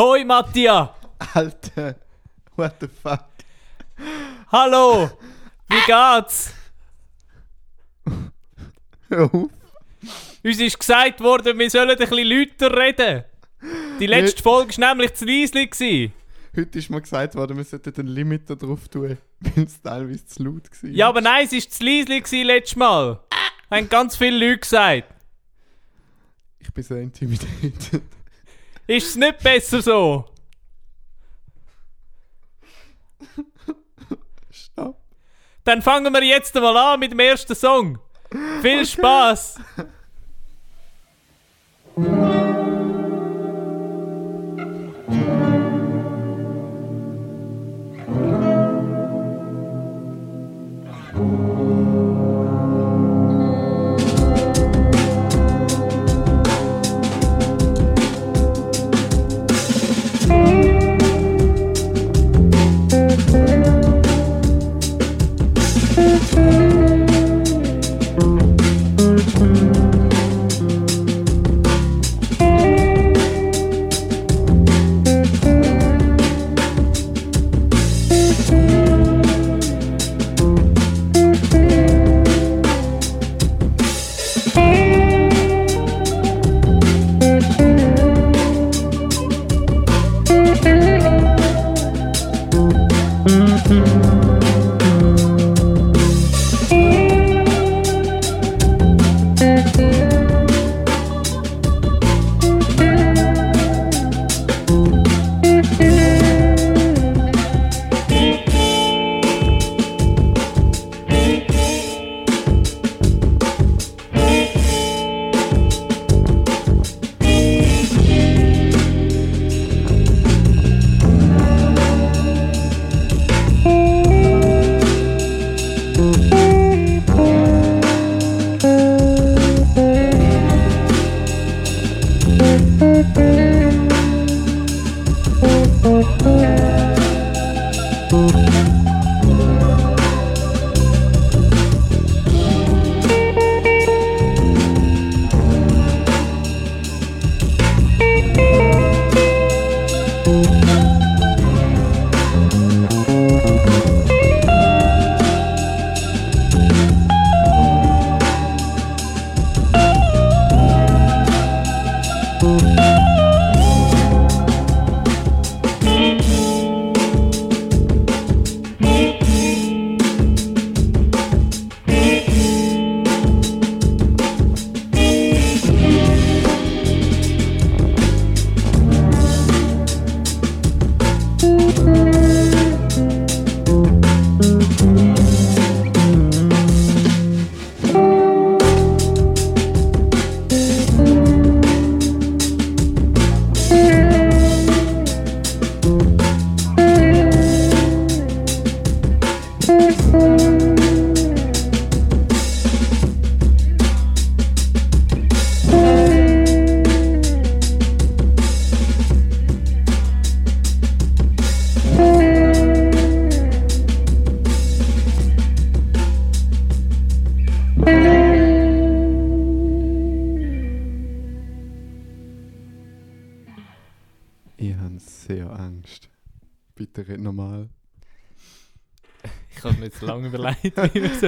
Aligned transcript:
Hoi 0.00 0.24
Mattia! 0.24 0.94
Alter, 1.34 1.94
what 2.56 2.76
the 2.80 2.88
fuck? 2.88 3.26
Hallo! 4.50 5.10
Wie 5.68 5.76
geht's? 5.86 6.54
Hör 9.10 9.24
auf. 9.24 9.50
Uns 10.42 10.58
ist 10.58 10.78
gesagt 10.78 11.20
worden, 11.20 11.58
wir 11.58 11.68
sollen 11.68 11.90
ein 11.90 11.98
bisschen 11.98 12.26
lauter 12.26 12.74
reden. 12.78 13.24
Die 14.00 14.06
letzte 14.06 14.42
Folge 14.42 14.78
war 14.78 14.94
nämlich 14.94 15.12
zu 15.12 15.26
leise. 15.26 16.12
Heute 16.56 16.78
ist 16.78 16.88
mir 16.88 17.02
gesagt 17.02 17.34
worden, 17.34 17.58
wir 17.58 17.64
sollten 17.64 17.92
den 17.92 18.06
Limiter 18.06 18.56
drauf 18.56 18.88
tun, 18.88 19.18
weil 19.40 19.64
es 19.64 19.82
teilweise 19.82 20.24
zu 20.24 20.42
laut 20.44 20.62
war. 20.82 20.90
Ja, 20.90 21.10
aber 21.10 21.20
nein, 21.20 21.44
es 21.44 21.52
war 21.52 21.60
zu 21.60 21.84
leise 21.84 22.42
letztes 22.42 22.76
Mal. 22.76 23.20
Haben 23.70 23.88
ganz 23.90 24.16
viele 24.16 24.48
Leute 24.48 24.60
gesagt. 24.60 25.14
Ich 26.58 26.72
bin 26.72 26.84
so 26.84 26.94
intimidiert. 26.94 28.00
Ist 28.90 29.10
es 29.10 29.16
nicht 29.16 29.38
besser 29.38 29.80
so? 29.80 30.24
Stopp. 34.50 35.00
Dann 35.62 35.80
fangen 35.80 36.12
wir 36.12 36.24
jetzt 36.24 36.52
mal 36.56 36.76
an 36.76 36.98
mit 36.98 37.12
dem 37.12 37.20
ersten 37.20 37.54
Song. 37.54 38.00
Viel 38.60 38.84
Spaß! 38.84 39.60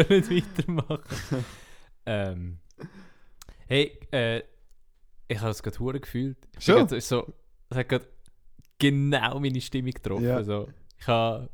sollen 0.08 0.30
weitermachen 0.30 1.44
ähm, 2.06 2.58
Hey, 3.66 3.98
äh, 4.10 4.42
ich 5.28 5.40
habe 5.40 5.50
es 5.50 5.62
gerade 5.62 5.78
hure 5.78 6.00
gefühlt. 6.00 6.36
Ich 6.58 6.64
Schon? 6.64 6.86
grad 6.86 7.02
so, 7.02 7.32
es 7.70 7.76
hat 7.76 7.88
gerade 7.88 8.06
genau 8.78 9.40
meine 9.40 9.60
Stimmung 9.60 9.92
getroffen. 9.92 10.24
Ja. 10.24 10.36
Also, 10.36 10.68
ich 10.98 11.06
habe, 11.06 11.48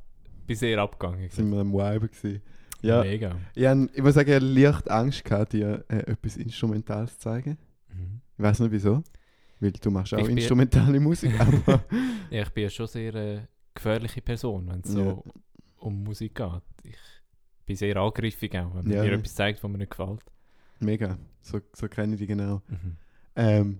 bin 0.47 0.57
sehr 0.57 0.79
abgegangen. 0.81 1.29
Sind 1.31 1.51
wir 1.51 1.61
am 1.61 1.73
Vibe 1.73 2.09
gewesen. 2.09 2.43
Ja, 2.81 3.03
Mega. 3.03 3.37
ich, 3.55 3.67
hab, 3.67 3.79
ich 3.95 4.03
muss 4.03 4.15
sagen, 4.15 4.29
ich 4.31 4.35
hatte 4.37 4.47
leicht 4.47 4.91
Angst, 4.91 5.25
gehabt, 5.25 5.53
dir 5.53 5.85
äh, 5.89 5.99
etwas 6.11 6.37
Instrumentales 6.37 7.13
zu 7.15 7.19
zeigen. 7.21 7.59
Mhm. 7.93 8.21
Ich 8.37 8.43
weiß 8.43 8.61
nicht 8.61 8.73
wieso. 8.73 9.03
Weil 9.61 9.73
du 9.73 9.91
machst 9.91 10.15
auch 10.15 10.19
Ich 10.19 10.29
instrumentale 10.29 11.01
Musik, 11.01 11.33
aber 11.41 11.85
Ja, 12.31 12.43
ich 12.43 12.51
bin 12.51 12.65
ja 12.65 12.71
schon 12.71 12.87
sehr 12.87 13.15
äh, 13.15 13.41
gefährliche 13.75 14.23
Person, 14.23 14.69
wenn 14.69 14.81
es 14.81 14.91
so 14.93 15.23
Ja. 15.25 15.33
um 15.79 16.03
Musik 16.05 16.35
geht. 16.37 16.63
Ich 16.85 16.97
bin 17.69 17.77
sehr 17.77 17.97
angriffig 17.97 18.53
auch, 18.57 18.75
wenn 18.75 18.85
man 18.85 18.91
Ja, 18.93 19.03
mir 19.05 19.13
etwas 19.13 19.35
zeigt, 19.35 19.63
was 19.63 19.71
mir 19.71 19.79
nicht 19.79 19.91
gefällt. 19.91 20.21
mega. 20.81 21.17
So, 21.43 21.61
so 21.75 21.89
kenne 21.89 22.15
ich 22.15 22.19
die 22.21 22.27
genau. 22.27 22.63
Mhm. 22.69 22.97
Ähm, 23.37 23.79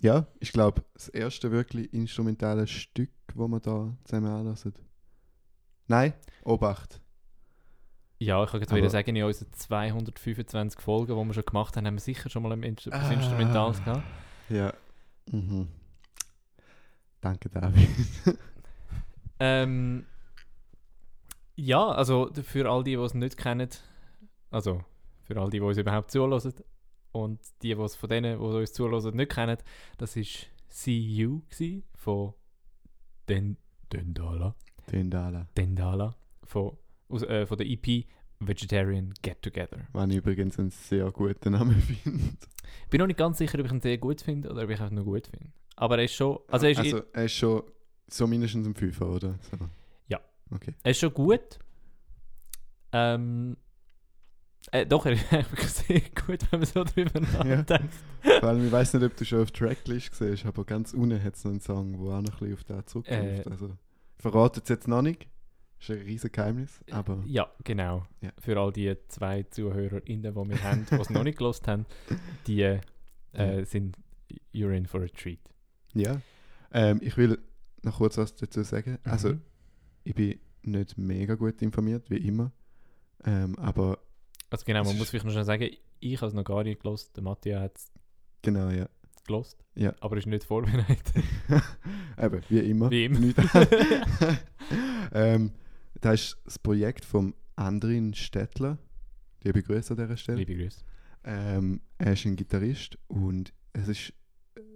ja, 0.00 0.26
ich 0.40 0.52
glaube, 0.52 0.84
das 0.94 1.08
erste 1.08 1.50
wirklich 1.50 1.92
instrumentale 1.92 2.66
Stück, 2.66 3.10
wo 3.34 3.46
wir 3.48 3.60
da 3.60 3.94
zusammen 4.04 4.26
anlassen. 4.28 4.72
Nein, 5.86 6.12
Obacht. 6.44 7.00
Ja, 8.20 8.42
ich 8.44 8.50
kann 8.50 8.62
Aber- 8.62 8.76
wieder 8.76 8.90
sagen, 8.90 9.14
in 9.14 9.22
unseren 9.22 9.52
225 9.52 10.80
Folgen, 10.80 11.16
die 11.20 11.24
wir 11.28 11.34
schon 11.34 11.44
gemacht 11.44 11.76
haben, 11.76 11.86
haben 11.86 11.94
wir 11.94 12.00
sicher 12.00 12.28
schon 12.30 12.42
mal 12.42 12.52
ein 12.52 12.62
Instru 12.62 12.90
Ah. 12.92 13.10
Instrumentales 13.12 13.82
gehabt. 13.84 14.02
Ja. 14.48 14.72
Mhm. 15.30 15.68
Danke, 17.20 17.48
David. 17.48 17.88
Ähm, 19.40 20.04
ja, 21.58 21.88
also 21.88 22.30
für 22.42 22.70
all 22.70 22.84
die, 22.84 22.96
die 22.96 23.02
es 23.02 23.14
nicht 23.14 23.36
kennen, 23.36 23.68
also 24.50 24.84
für 25.24 25.36
all 25.40 25.50
die, 25.50 25.58
die 25.58 25.64
uns 25.64 25.76
überhaupt 25.76 26.10
zuhören 26.10 26.54
und 27.12 27.40
die, 27.62 27.74
die 27.74 27.80
es 27.80 27.96
von 27.96 28.08
denen, 28.08 28.38
die 28.38 28.44
uns 28.44 28.72
zuhören, 28.72 29.16
nicht 29.16 29.32
kennen, 29.32 29.58
das 29.98 30.14
You 30.86 31.42
gewesen, 31.50 31.82
von 31.96 32.34
Den, 33.28 33.56
Dendala. 33.92 34.54
Dendala. 34.90 35.48
Dendala 35.56 36.14
von, 36.44 36.76
aus, 37.08 37.22
äh, 37.24 37.44
von 37.44 37.58
der 37.58 37.66
EP 37.66 38.06
Vegetarian 38.38 39.12
Get 39.20 39.42
Together. 39.42 39.88
Was 39.92 40.08
ich 40.10 40.16
übrigens 40.16 40.58
einen 40.60 40.70
sehr 40.70 41.10
guten 41.10 41.52
Namen 41.52 41.80
finde. 41.82 42.36
Ich 42.84 42.88
bin 42.88 43.00
noch 43.00 43.08
nicht 43.08 43.18
ganz 43.18 43.38
sicher, 43.38 43.58
ob 43.58 43.66
ich 43.66 43.72
ihn 43.72 43.80
sehr 43.80 43.98
gut 43.98 44.20
finde 44.20 44.50
oder 44.50 44.62
ob 44.62 44.70
ich 44.70 44.80
ihn 44.80 44.94
nur 44.94 45.04
gut 45.04 45.26
finde. 45.26 45.50
Aber 45.74 45.98
er 45.98 46.04
ist 46.04 46.14
schon. 46.14 46.38
Also 46.46 46.66
er 46.66 46.72
ist, 46.72 46.78
also, 46.78 47.02
er 47.12 47.24
ist 47.24 47.32
schon 47.32 47.62
so 48.06 48.26
mindestens 48.28 48.66
ein 48.66 48.74
Fünfer, 48.74 49.08
oder? 49.08 49.38
So. 49.50 49.58
Ja. 50.50 50.56
Okay. 50.56 50.74
er 50.82 50.90
ist 50.90 50.98
schon 50.98 51.12
gut. 51.14 51.58
Ähm, 52.92 53.56
äh, 54.72 54.86
doch, 54.86 55.06
er 55.06 55.12
ist 55.12 55.28
sehr 55.86 56.00
gut, 56.26 56.40
wenn 56.50 56.60
man 56.60 56.66
so 56.66 56.84
drüber 56.84 57.20
nachdenkt. 57.20 57.94
Vor 58.22 58.44
allem, 58.48 58.66
ich 58.66 58.72
weiß 58.72 58.94
nicht, 58.94 59.04
ob 59.04 59.16
du 59.16 59.24
schon 59.24 59.42
auf 59.42 59.50
Tracklist 59.50 60.14
siehst, 60.14 60.46
aber 60.46 60.64
ganz 60.64 60.92
unten 60.94 61.22
hat 61.22 61.34
es 61.36 61.44
noch 61.44 61.52
einen 61.52 61.60
Song, 61.60 61.92
der 61.92 62.00
auch 62.00 62.22
noch 62.22 62.40
ein 62.42 62.48
bisschen 62.48 62.54
auf 62.54 62.64
den 62.64 62.86
zurückkommt. 62.86 63.46
Äh. 63.46 63.50
also, 63.50 63.66
ich 64.16 64.22
verrate 64.22 64.60
es 64.62 64.68
jetzt 64.68 64.88
noch 64.88 65.02
nicht. 65.02 65.26
Ist 65.80 65.90
ein 65.90 65.98
riesiges 65.98 66.32
Geheimnis, 66.32 66.80
aber 66.90 67.22
Ja, 67.24 67.48
genau. 67.62 68.04
Ja. 68.20 68.30
Für 68.40 68.58
all 68.58 68.72
die 68.72 68.96
zwei 69.06 69.44
ZuhörerInnen, 69.44 70.22
die 70.34 70.50
wir 70.50 70.62
haben, 70.64 70.86
die 70.90 70.94
es 70.96 71.08
noch 71.08 71.22
nicht 71.22 71.38
gelost 71.38 71.68
haben, 71.68 71.86
die 72.48 72.62
äh, 72.62 72.80
Ja. 73.32 73.64
sind 73.64 73.96
You're 74.52 74.72
in 74.76 74.86
for 74.86 75.02
a 75.02 75.06
treat. 75.06 75.38
ja. 75.94 76.20
Ähm, 76.72 76.98
ich 77.00 77.16
will 77.16 77.38
noch 77.82 77.96
kurz 77.98 78.18
was 78.18 78.34
dazu 78.34 78.62
sagen. 78.62 78.98
Also, 79.04 79.30
Mhm. 79.34 79.40
Ich 80.08 80.14
bin 80.14 80.40
nicht 80.62 80.96
mega 80.96 81.34
gut 81.34 81.60
informiert, 81.60 82.08
wie 82.08 82.16
immer. 82.16 82.50
Ähm, 83.24 83.58
aber 83.58 83.98
also 84.48 84.64
genau, 84.64 84.82
man 84.84 84.96
muss 84.96 85.10
vielleicht 85.10 85.26
noch 85.26 85.32
schnell 85.32 85.44
sagen, 85.44 85.68
ich 86.00 86.16
habe 86.16 86.28
es 86.28 86.32
noch 86.32 86.44
gar 86.44 86.64
nicht 86.64 86.80
gelost, 86.80 87.14
der 87.14 87.22
Matthias 87.22 87.60
hat 87.60 87.76
es 87.76 87.92
genau, 88.40 88.70
ja. 88.70 88.88
gelost, 89.26 89.62
Ja. 89.74 89.94
aber 90.00 90.16
ist 90.16 90.26
nicht 90.26 90.44
vorbereitet. 90.44 91.12
Eben, 92.18 92.42
wie 92.48 92.58
immer. 92.60 92.90
Wie 92.90 93.04
immer. 93.04 93.34
Ähm, 95.10 95.52
das 96.02 96.20
ist 96.20 96.36
das 96.44 96.58
Projekt 96.58 97.02
vom 97.06 97.34
Andrin 97.56 98.12
Stettler. 98.12 98.76
Liebe 99.42 99.62
Grüße 99.62 99.94
an 99.94 99.96
dieser 99.96 100.18
Stelle. 100.18 100.36
Liebe 100.36 100.54
Grüße. 100.54 100.82
Ähm, 101.24 101.80
er 101.96 102.12
ist 102.12 102.26
ein 102.26 102.36
Gitarrist 102.36 102.98
und 103.06 103.54
es 103.72 103.88
ist 103.88 104.12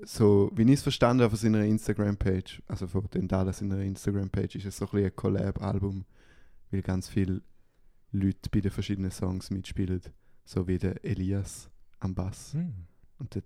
so, 0.04 0.50
wie 0.54 0.62
ich 0.62 0.70
es 0.72 0.82
verstanden 0.82 1.22
habe 1.22 1.30
von 1.30 1.38
seiner 1.38 1.64
Instagram-Page, 1.64 2.62
also 2.68 2.86
von 2.86 3.08
den 3.10 3.28
Dallas 3.28 3.58
seiner 3.58 3.78
Instagram-Page, 3.80 4.56
ist 4.56 4.66
es 4.66 4.76
so 4.76 4.84
ein, 4.86 4.90
bisschen 4.90 5.06
ein 5.06 5.16
Collab-Album, 5.16 6.04
weil 6.70 6.82
ganz 6.82 7.08
viele 7.08 7.42
Leute 8.10 8.50
bei 8.50 8.60
den 8.60 8.70
verschiedenen 8.70 9.10
Songs 9.10 9.50
mitspielen, 9.50 10.02
so 10.44 10.66
wie 10.68 10.78
der 10.78 11.04
Elias 11.04 11.70
am 12.00 12.14
Bass 12.14 12.52
Hm. 12.54 12.74
und 13.18 13.34
der 13.34 13.42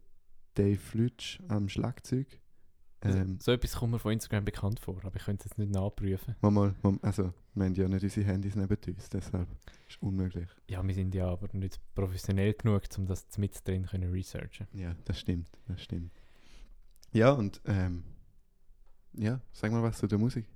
Dave 0.55 0.81
Lütsch 0.94 1.41
am 1.49 1.69
Schlagzeug. 1.69 2.41
Also, 3.00 3.19
Ähm, 3.19 3.38
so 3.41 3.53
etwas 3.53 3.75
kommt 3.76 3.93
mir 3.93 3.99
von 3.99 4.12
Instagram 4.12 4.44
bekannt 4.47 4.81
vor, 4.81 4.97
aber 5.05 5.17
ich 5.17 5.25
könnte 5.25 5.44
es 5.44 5.50
jetzt 5.50 5.58
nicht 5.58 5.70
nachprüfen. 5.70 6.35
mal, 6.41 6.50
mal, 6.50 6.75
also, 7.03 7.35
wir 7.55 7.64
haben 7.67 7.75
ja 7.75 7.88
nicht 7.88 8.03
unsere 8.03 8.26
Handys 8.26 8.56
neben 8.56 8.75
uns, 8.88 9.08
deshalb 9.11 9.49
ist 9.87 10.03
unmöglich. 10.03 10.49
Ja, 10.69 10.82
wir 10.82 10.94
sind 10.94 11.14
ja 11.14 11.29
aber 11.29 11.49
nicht 11.53 11.79
professionell 11.94 12.55
genug, 12.55 12.82
um 12.97 13.06
das 13.06 13.26
mit 13.37 13.67
drin 13.69 13.85
können 13.87 14.11
researchen. 14.11 14.67
Ja, 14.73 14.97
das 15.05 15.20
stimmt, 15.20 15.49
das 15.69 15.82
stimmt. 15.82 16.11
Ja, 17.12 17.31
und 17.32 17.61
ähm, 17.67 18.05
ja, 19.14 19.41
sag 19.53 19.73
mal 19.73 19.82
was 19.82 19.99
zu 19.99 20.06
der 20.06 20.19
Musik. 20.19 20.47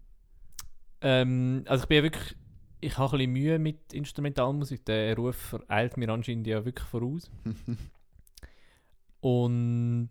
Ähm, 1.01 1.65
also 1.67 1.85
ich 1.85 1.89
bin 1.89 1.97
ja 1.99 2.03
wirklich, 2.03 2.37
ich 2.81 2.99
habe 2.99 3.17
ein 3.17 3.19
bisschen 3.19 3.33
Mühe 3.33 3.59
mit 3.59 3.93
Instrumentalmusik. 3.93 4.85
Der 4.85 5.17
Ruf 5.17 5.37
vereilt 5.37 5.97
mir 5.97 6.09
anscheinend 6.11 6.47
ja 6.47 6.65
wirklich 6.65 6.87
voraus. 6.87 7.31
Und 9.21 10.11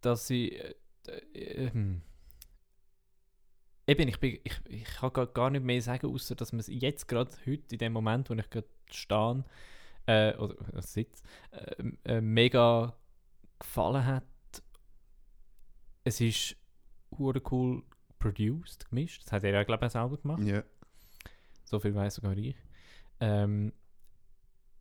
dass 0.00 0.28
ich 0.30 0.52
äh, 0.52 0.74
äh, 1.06 1.66
ähm, 1.66 2.02
eben, 3.86 4.08
ich, 4.08 4.18
bin, 4.20 4.38
ich, 4.44 4.60
ich 4.68 4.84
kann 4.84 5.12
gar- 5.32 5.50
nicht 5.50 5.64
mehr 5.64 5.80
sagen, 5.82 6.06
außer 6.12 6.34
dass 6.34 6.52
man 6.52 6.60
es 6.60 6.68
jetzt 6.68 7.08
gerade 7.08 7.30
heute, 7.46 7.74
in 7.74 7.78
dem 7.78 7.92
Moment, 7.92 8.30
wo 8.30 8.34
ich 8.34 8.50
gerade 8.50 8.68
stehe, 8.90 9.44
äh, 10.06 10.36
oder 10.36 10.56
sitze, 10.82 11.22
äh, 11.50 12.16
äh, 12.16 12.20
mega 12.20 12.94
gefallen 13.64 14.04
hat. 14.06 14.24
Es 16.04 16.20
ist 16.20 16.56
hure 17.18 17.40
cool 17.50 17.82
produced, 18.18 18.88
gemischt. 18.88 19.22
Das 19.24 19.32
hat 19.32 19.44
er 19.44 19.52
ja, 19.52 19.62
glaube 19.64 19.86
ich, 19.86 19.92
selber 19.92 20.16
gemacht. 20.18 20.42
ja, 20.42 20.62
So 21.64 21.78
viel 21.80 21.94
weiß 21.94 22.16
sogar 22.16 22.36
ich. 22.36 22.54
Ähm, 23.20 23.72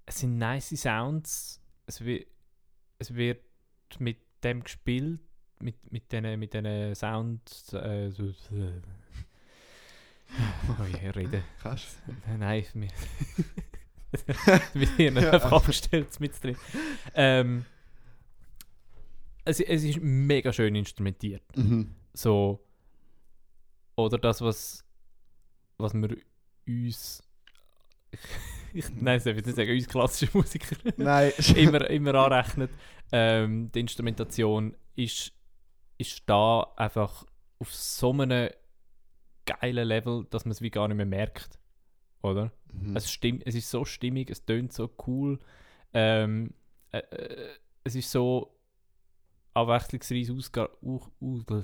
es 0.06 0.20
sind 0.20 0.38
nice 0.38 0.70
Sounds. 0.82 1.62
Es 1.86 2.02
wird, 2.04 2.28
es 3.00 3.14
wird 3.14 3.44
mit 4.00 4.18
dem 4.44 4.64
gespielt, 4.64 5.20
mit, 5.60 5.92
mit 5.92 6.12
diesen 6.12 6.40
mit 6.40 6.54
den 6.54 6.94
Sounds. 6.96 7.72
Äh, 7.74 8.10
so, 8.12 8.24
oh 10.80 10.84
je, 10.86 11.10
reden. 11.10 11.44
kannst 11.62 11.98
Nein, 12.38 12.66
mir. 12.74 12.90
mit 14.74 15.00
ihnen 15.00 15.24
Ja. 15.24 15.32
einfach 15.32 15.52
abgestellt 15.54 16.20
mit 16.20 16.44
drin. 16.44 16.58
Ähm, 17.16 17.66
es, 19.46 19.60
es 19.60 19.84
ist 19.84 20.02
mega 20.02 20.54
schön 20.54 20.76
instrumentiert 20.76 21.44
mhm. 21.56 21.94
so 22.14 22.64
oder 23.96 24.18
das 24.18 24.42
was 24.42 24.86
was 25.78 25.94
wir 25.94 26.18
uns 26.68 27.24
ich, 28.74 28.86
nein, 28.96 29.20
ich 29.20 29.26
will 29.26 29.36
nicht 29.36 29.56
sagen, 29.56 29.72
uns 29.72 29.88
klassische 29.88 30.38
Musiker 30.38 30.76
Nein, 30.98 31.32
immer, 31.56 31.90
immer 31.90 32.16
anrechnet. 32.16 32.72
Ähm, 33.12 33.72
die 33.72 33.80
Instrumentation 33.80 34.76
ist, 34.96 35.32
ist 35.98 36.24
da 36.28 36.72
einfach 36.76 37.26
auf 37.60 37.74
so 37.74 38.12
einem 38.12 38.50
geilen 39.46 39.88
Level, 39.88 40.26
dass 40.30 40.46
man 40.46 40.52
es 40.52 40.62
wie 40.62 40.70
gar 40.70 40.88
nicht 40.88 40.98
mehr 40.98 41.06
merkt. 41.06 41.60
Oder? 42.22 42.52
Mhm. 42.72 42.96
Es, 42.96 43.12
stimmt, 43.12 43.44
es 43.46 43.56
ist 43.56 43.70
so 43.70 43.86
stimmig, 43.86 44.30
es 44.30 44.46
tönt 44.46 44.74
so 44.74 44.90
cool. 45.08 45.40
Ähm, 45.94 46.54
äh, 46.92 47.00
äh, 47.00 47.50
es 47.84 47.96
ist 47.96 48.12
so 48.12 48.56
abwechslungsreich 49.54 50.32
ausge... 50.32 50.70
Uh, 50.82 51.02
uh, 51.22 51.62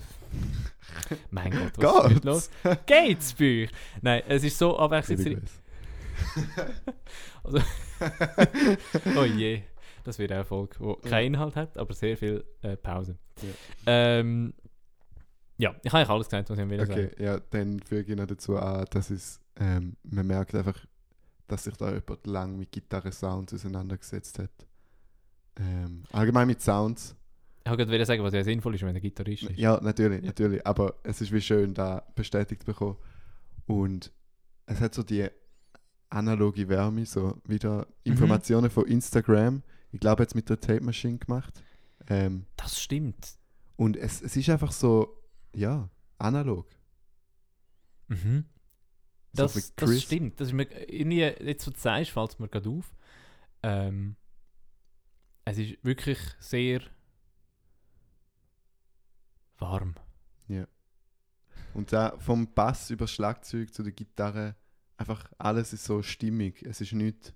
mein 1.32 1.52
Gott, 1.52 1.78
was 1.78 2.12
ist 2.12 2.26
los? 2.26 2.50
Geht's 2.86 3.34
bei 3.34 3.64
euch? 3.64 3.70
Nein, 4.02 4.24
es 4.28 4.44
ist 4.44 4.58
so 4.58 4.72
Liebe 4.72 4.82
abwechslungsreich... 4.84 5.38
Grüße. 7.44 7.66
Oh 9.18 9.24
je, 9.24 9.64
das 10.04 10.20
wird 10.20 10.32
eine 10.32 10.46
Folge, 10.46 10.76
die 10.80 11.10
keinen 11.10 11.34
Inhalt 11.34 11.56
hat, 11.56 11.78
aber 11.78 11.94
sehr 11.94 12.18
viel 12.18 12.44
äh, 12.62 12.78
Pause. 12.78 13.18
Ja. 13.42 13.50
Ähm, 13.86 14.54
ja, 15.58 15.76
ich 15.84 15.92
habe 15.92 16.00
eigentlich 16.00 16.10
alles 16.10 16.28
gesagt, 16.28 16.50
was 16.50 16.58
ich 16.58 16.70
will 16.70 16.82
Okay, 16.82 17.10
sagen. 17.10 17.24
ja, 17.24 17.40
dann 17.50 17.80
füge 17.82 18.14
ich 18.14 18.18
noch 18.18 18.28
dazu 18.28 18.58
an, 18.58 18.86
dass 18.92 19.10
es, 19.10 19.42
ähm, 19.58 19.98
man 20.04 20.26
merkt 20.26 20.56
einfach, 20.56 20.86
dass 21.48 21.66
sich 21.66 21.76
da 21.76 21.88
jemand 21.90 22.28
lang 22.28 22.58
mit 22.58 22.72
Gitarre-Sounds 22.72 23.54
auseinandergesetzt 23.54 24.40
hat. 24.40 24.52
Ähm, 25.58 26.04
allgemein 26.12 26.48
mit 26.48 26.62
Sounds. 26.62 27.16
Ich 27.74 27.78
wollte 27.78 27.86
gerade 27.86 28.06
sagen, 28.06 28.24
was 28.24 28.34
ja 28.34 28.44
sinnvoll 28.44 28.76
ist, 28.76 28.84
wenn 28.84 28.94
der 28.94 29.02
Gitarrist 29.02 29.44
ist. 29.44 29.58
Ja, 29.58 29.80
natürlich, 29.82 30.22
Ja. 30.22 30.28
natürlich. 30.28 30.66
Aber 30.66 30.96
es 31.04 31.22
ist 31.22 31.32
wie 31.32 31.42
schön, 31.42 31.74
da 31.74 32.04
bestätigt 32.16 32.62
zu 32.62 32.66
bekommen. 32.68 32.98
Und 33.68 34.12
es 34.66 34.80
hat 34.82 34.94
so 34.96 35.04
die 35.04 35.28
analoge 36.10 36.68
Wärme, 36.70 37.06
so 37.06 37.40
wieder 37.46 37.88
Informationen 38.04 38.70
von 38.72 38.86
Instagram. 38.88 39.62
Ich 39.92 40.00
glaube, 40.00 40.24
jetzt 40.24 40.36
mit 40.36 40.50
der 40.50 40.60
Tape 40.60 40.82
Machine 40.84 41.18
gemacht. 41.18 41.64
Ähm, 42.08 42.46
Das 42.58 42.82
stimmt. 42.82 43.38
und 43.76 43.96
es, 43.98 44.22
es 44.22 44.36
ist 44.36 44.50
einfach 44.50 44.72
so, 44.72 45.22
ja, 45.54 45.90
analog. 46.18 46.68
Mhm. 48.08 48.46
So 49.34 49.44
Das, 49.44 49.76
das 49.76 50.02
stimmt. 50.02 50.40
Das 50.40 50.48
ist 50.48 50.54
mir, 50.54 50.68
irgendwie, 50.92 51.20
jetzt, 51.22 51.68
du 51.68 51.72
sagst, 51.76 52.12
fällt 52.12 52.32
es 52.32 52.40
mir 52.40 52.48
gerade 52.48 52.70
auf. 52.70 52.92
Ähm, 53.62 54.16
es 55.46 55.58
ist 55.60 55.84
wirklich 55.84 56.18
sehr 56.40 56.82
warm. 59.60 59.96
Und 61.76 61.94
da 61.94 62.18
vom 62.18 62.52
Bass 62.54 62.90
über 62.90 63.04
das 63.06 63.12
Schlagzeug 63.12 63.72
zu 63.74 63.84
der 63.84 63.92
Gitarre, 63.92 64.56
einfach 64.98 65.30
alles 65.38 65.72
ist 65.72 65.86
so 65.86 66.02
stimmig. 66.02 66.64
Es 66.64 66.82
ist 66.82 66.94
nicht 66.94 67.34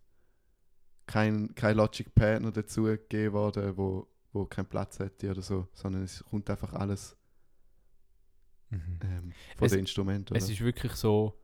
kein, 1.05 1.53
kein 1.53 1.77
Logic 1.77 2.13
Pad 2.15 2.41
noch 2.41 2.51
dazu 2.51 2.83
gegeben 2.83 3.33
worden, 3.33 3.77
wo, 3.77 4.07
wo 4.31 4.45
keinen 4.45 4.65
Platz 4.65 4.97
hätte 4.97 5.29
oder 5.29 5.43
so, 5.43 5.67
sondern 5.73 6.01
es 6.03 6.23
kommt 6.23 6.49
einfach 6.49 6.73
alles 6.73 7.15
Mhm. 8.71 8.99
ähm, 9.03 9.33
von 9.57 9.65
Es- 9.67 9.71
den 9.73 9.79
Instrumenten. 9.81 10.35
Es 10.35 10.49
ist 10.49 10.59
wirklich 10.61 10.93
so 10.93 11.39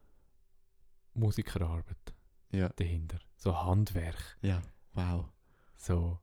Musikerarbeit 1.13 2.13
ja, 2.51 2.69
dahinter. 2.69 3.19
So 3.35 3.55
Handwerk. 3.55 4.37
ja, 4.41 4.61
wow. 4.93 5.25
So, 5.77 6.19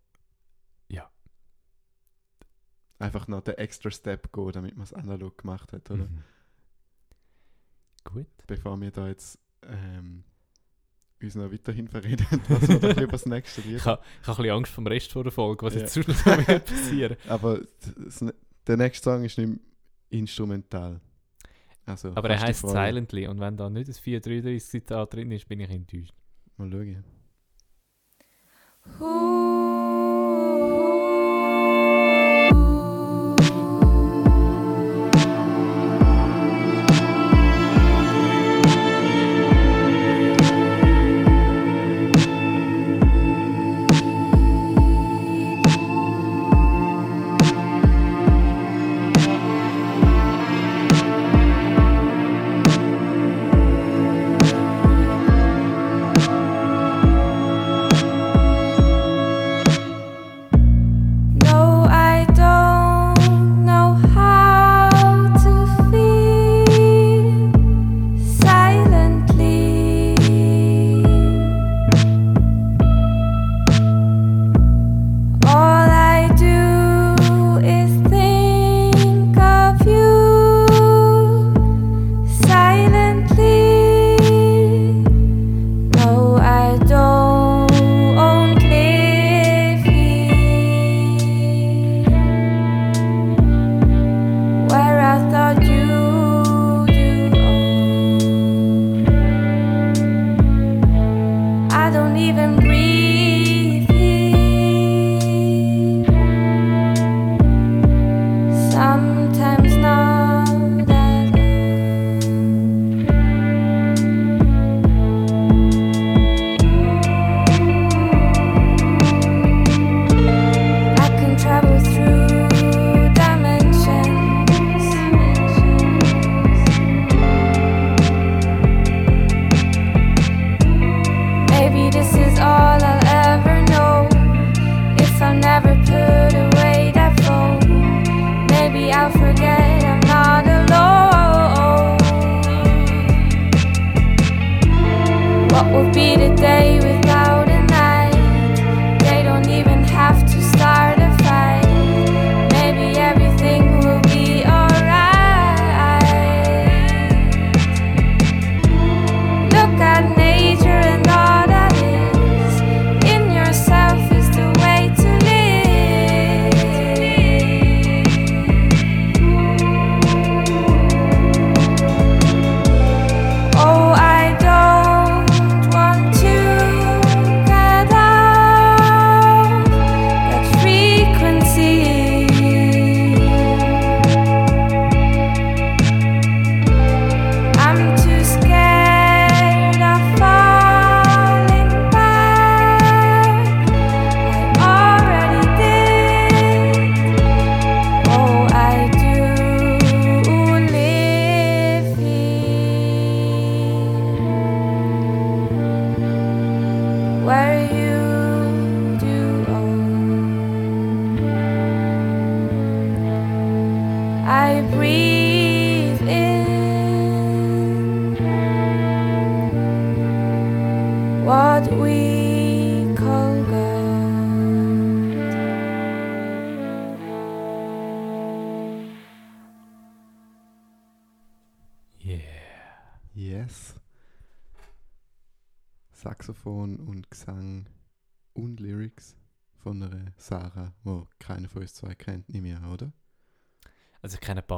Einfach 2.99 3.29
noch 3.29 3.43
den 3.43 3.55
extra 3.59 3.91
Step 3.91 4.33
gehen, 4.33 4.53
damit 4.53 4.77
man 4.77 4.85
es 4.85 4.93
analog 4.95 5.37
gemacht 5.39 5.73
hat, 5.73 5.91
oder? 5.91 6.05
mhm. 6.05 6.23
Gut. 8.05 8.27
Bevor 8.47 8.81
wir 8.81 8.91
da 8.91 9.09
jetzt 9.09 9.39
ähm, 9.63 10.23
uns 11.21 11.35
noch 11.35 11.51
weiterhin 11.53 11.89
verreden, 11.89 12.27
was 12.49 12.69
wir 12.69 12.79
doch 12.79 12.97
lieber 12.97 13.13
das 13.13 13.27
nächste 13.27 13.61
Lied 13.63 13.77
Ich 13.79 13.85
habe 13.85 14.01
ich 14.23 14.29
hab 14.29 14.39
ein 14.39 14.43
bisschen 14.43 14.57
Angst 14.57 14.73
vor 14.73 14.85
dem 14.85 14.87
Rest 14.89 15.13
von 15.13 15.23
der 15.25 15.33
Folge, 15.33 15.67
was 15.67 15.75
Ja. 15.75 15.81
jetzt 15.81 15.95
sonst 15.95 16.09
noch 16.25 16.49
wird 16.49 16.65
passieren. 16.67 17.17
Aber 17.29 17.61
das, 18.05 18.25
der 18.67 18.77
nächste 18.77 19.11
Song 19.11 19.25
ist 19.25 19.37
nicht 19.39 19.59
instrumental. 20.11 21.01
Also, 21.85 22.13
Aber 22.15 22.31
er 22.31 22.41
heißt. 22.41 22.69
Silently 22.69 23.27
und 23.29 23.41
wenn 23.41 23.57
da 23.57 23.69
nicht 23.71 23.89
das 23.89 23.99
433 23.99 24.65
Zitat 24.71 25.15
drin 25.15 25.31
ist, 25.33 25.49
bin 25.49 25.61
ich 25.61 25.71
enttäuscht. 25.71 26.15
Mal 26.57 26.71
schauen. 26.71 27.05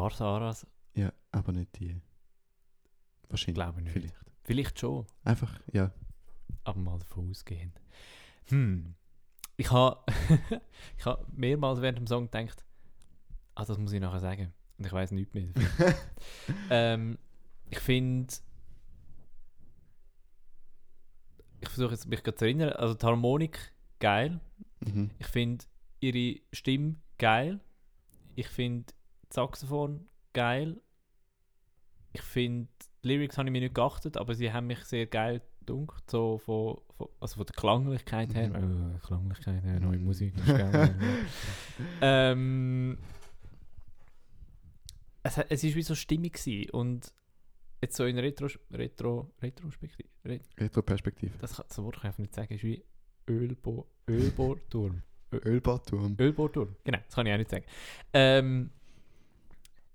Paar 0.08 0.16
Saras, 0.16 0.66
Ja, 0.94 1.12
aber 1.32 1.52
nicht 1.52 1.78
die. 1.78 2.00
Wahrscheinlich. 3.28 3.54
glaube 3.54 3.80
ich 3.80 3.84
nicht. 3.84 3.92
Vielleicht. 3.92 4.14
Vielleicht 4.42 4.78
schon, 4.80 5.06
Einfach, 5.24 5.60
ja. 5.72 5.92
aber 6.64 6.78
mal 6.80 6.98
davon 6.98 7.28
ausgehend. 7.30 7.78
Hm. 8.46 8.94
Ich 9.58 9.70
habe 9.70 10.02
ich 10.96 11.04
ha 11.04 11.18
mehrmals 11.32 11.82
während 11.82 11.98
dem 11.98 12.06
Song 12.06 12.30
gedacht, 12.30 12.64
ah, 13.54 13.64
das 13.64 13.76
muss 13.76 13.92
ich 13.92 14.00
nachher 14.00 14.20
sagen. 14.20 14.54
Und 14.78 14.86
ich 14.86 14.92
weiß 14.92 15.10
nichts 15.10 15.34
mehr. 15.34 15.48
ähm, 16.70 17.18
ich 17.68 17.80
finde, 17.80 18.32
ich 21.60 21.68
versuche 21.68 21.90
jetzt 21.92 22.06
mich 22.06 22.22
gerade 22.22 22.36
zu 22.36 22.44
erinnern, 22.46 22.70
also 22.72 22.94
die 22.94 23.04
Harmonik 23.04 23.58
geil. 23.98 24.40
mhm. 24.80 25.10
Ich 25.18 25.26
finde 25.26 25.64
ihre 26.00 26.40
Stimme 26.52 26.96
geil. 27.18 27.60
Ich 28.36 28.48
finde 28.48 28.94
Saxophon 29.30 30.08
geil. 30.32 30.80
Ich 32.12 32.22
finde, 32.22 32.68
die 33.04 33.08
Lyrics 33.08 33.36
habe 33.38 33.48
ich 33.48 33.52
mir 33.52 33.60
nicht 33.60 33.74
geachtet, 33.74 34.16
aber 34.16 34.34
sie 34.34 34.52
haben 34.52 34.66
mich 34.66 34.80
sehr 34.84 35.06
geil 35.06 35.42
gedunkt, 35.60 36.10
so 36.10 36.38
von, 36.38 36.78
von, 36.96 37.08
also 37.20 37.36
von 37.36 37.46
der 37.46 37.54
Klanglichkeit 37.54 38.34
her. 38.34 38.48
Mhm. 38.48 38.96
Äh, 38.96 38.98
Klanglichkeit, 39.06 39.62
äh, 39.64 39.78
neue 39.80 39.98
Musik, 40.00 40.34
ist 40.36 40.46
geil. 40.46 40.94
ähm, 42.00 42.98
es, 45.22 45.38
es 45.38 45.64
ist 45.64 45.76
wie 45.76 45.82
so 45.82 45.94
stimmig 45.94 46.34
gewesen 46.34 46.70
und 46.70 47.12
jetzt 47.82 47.96
so 47.96 48.04
in 48.06 48.18
Retro, 48.18 48.48
Retro, 48.72 49.30
Retrospektive, 49.42 50.08
Ret, 50.24 50.42
Retro-Perspektive. 50.58 51.32
das, 51.38 51.56
kann- 51.56 51.66
das 51.68 51.78
Wort 51.82 51.96
kann 51.96 52.00
ich 52.02 52.06
einfach 52.06 52.18
nicht 52.18 52.34
sagen, 52.34 52.54
ist 52.54 52.64
wie 52.64 52.82
Ölbo, 53.28 53.86
Ölbohrturm. 54.08 55.02
Ölbadturm. 55.30 56.16
Ölbohrturm, 56.18 56.74
genau, 56.84 56.98
das 57.04 57.14
kann 57.14 57.26
ich 57.26 57.32
auch 57.34 57.38
nicht 57.38 57.50
sagen. 57.50 57.64
Ähm, 58.14 58.70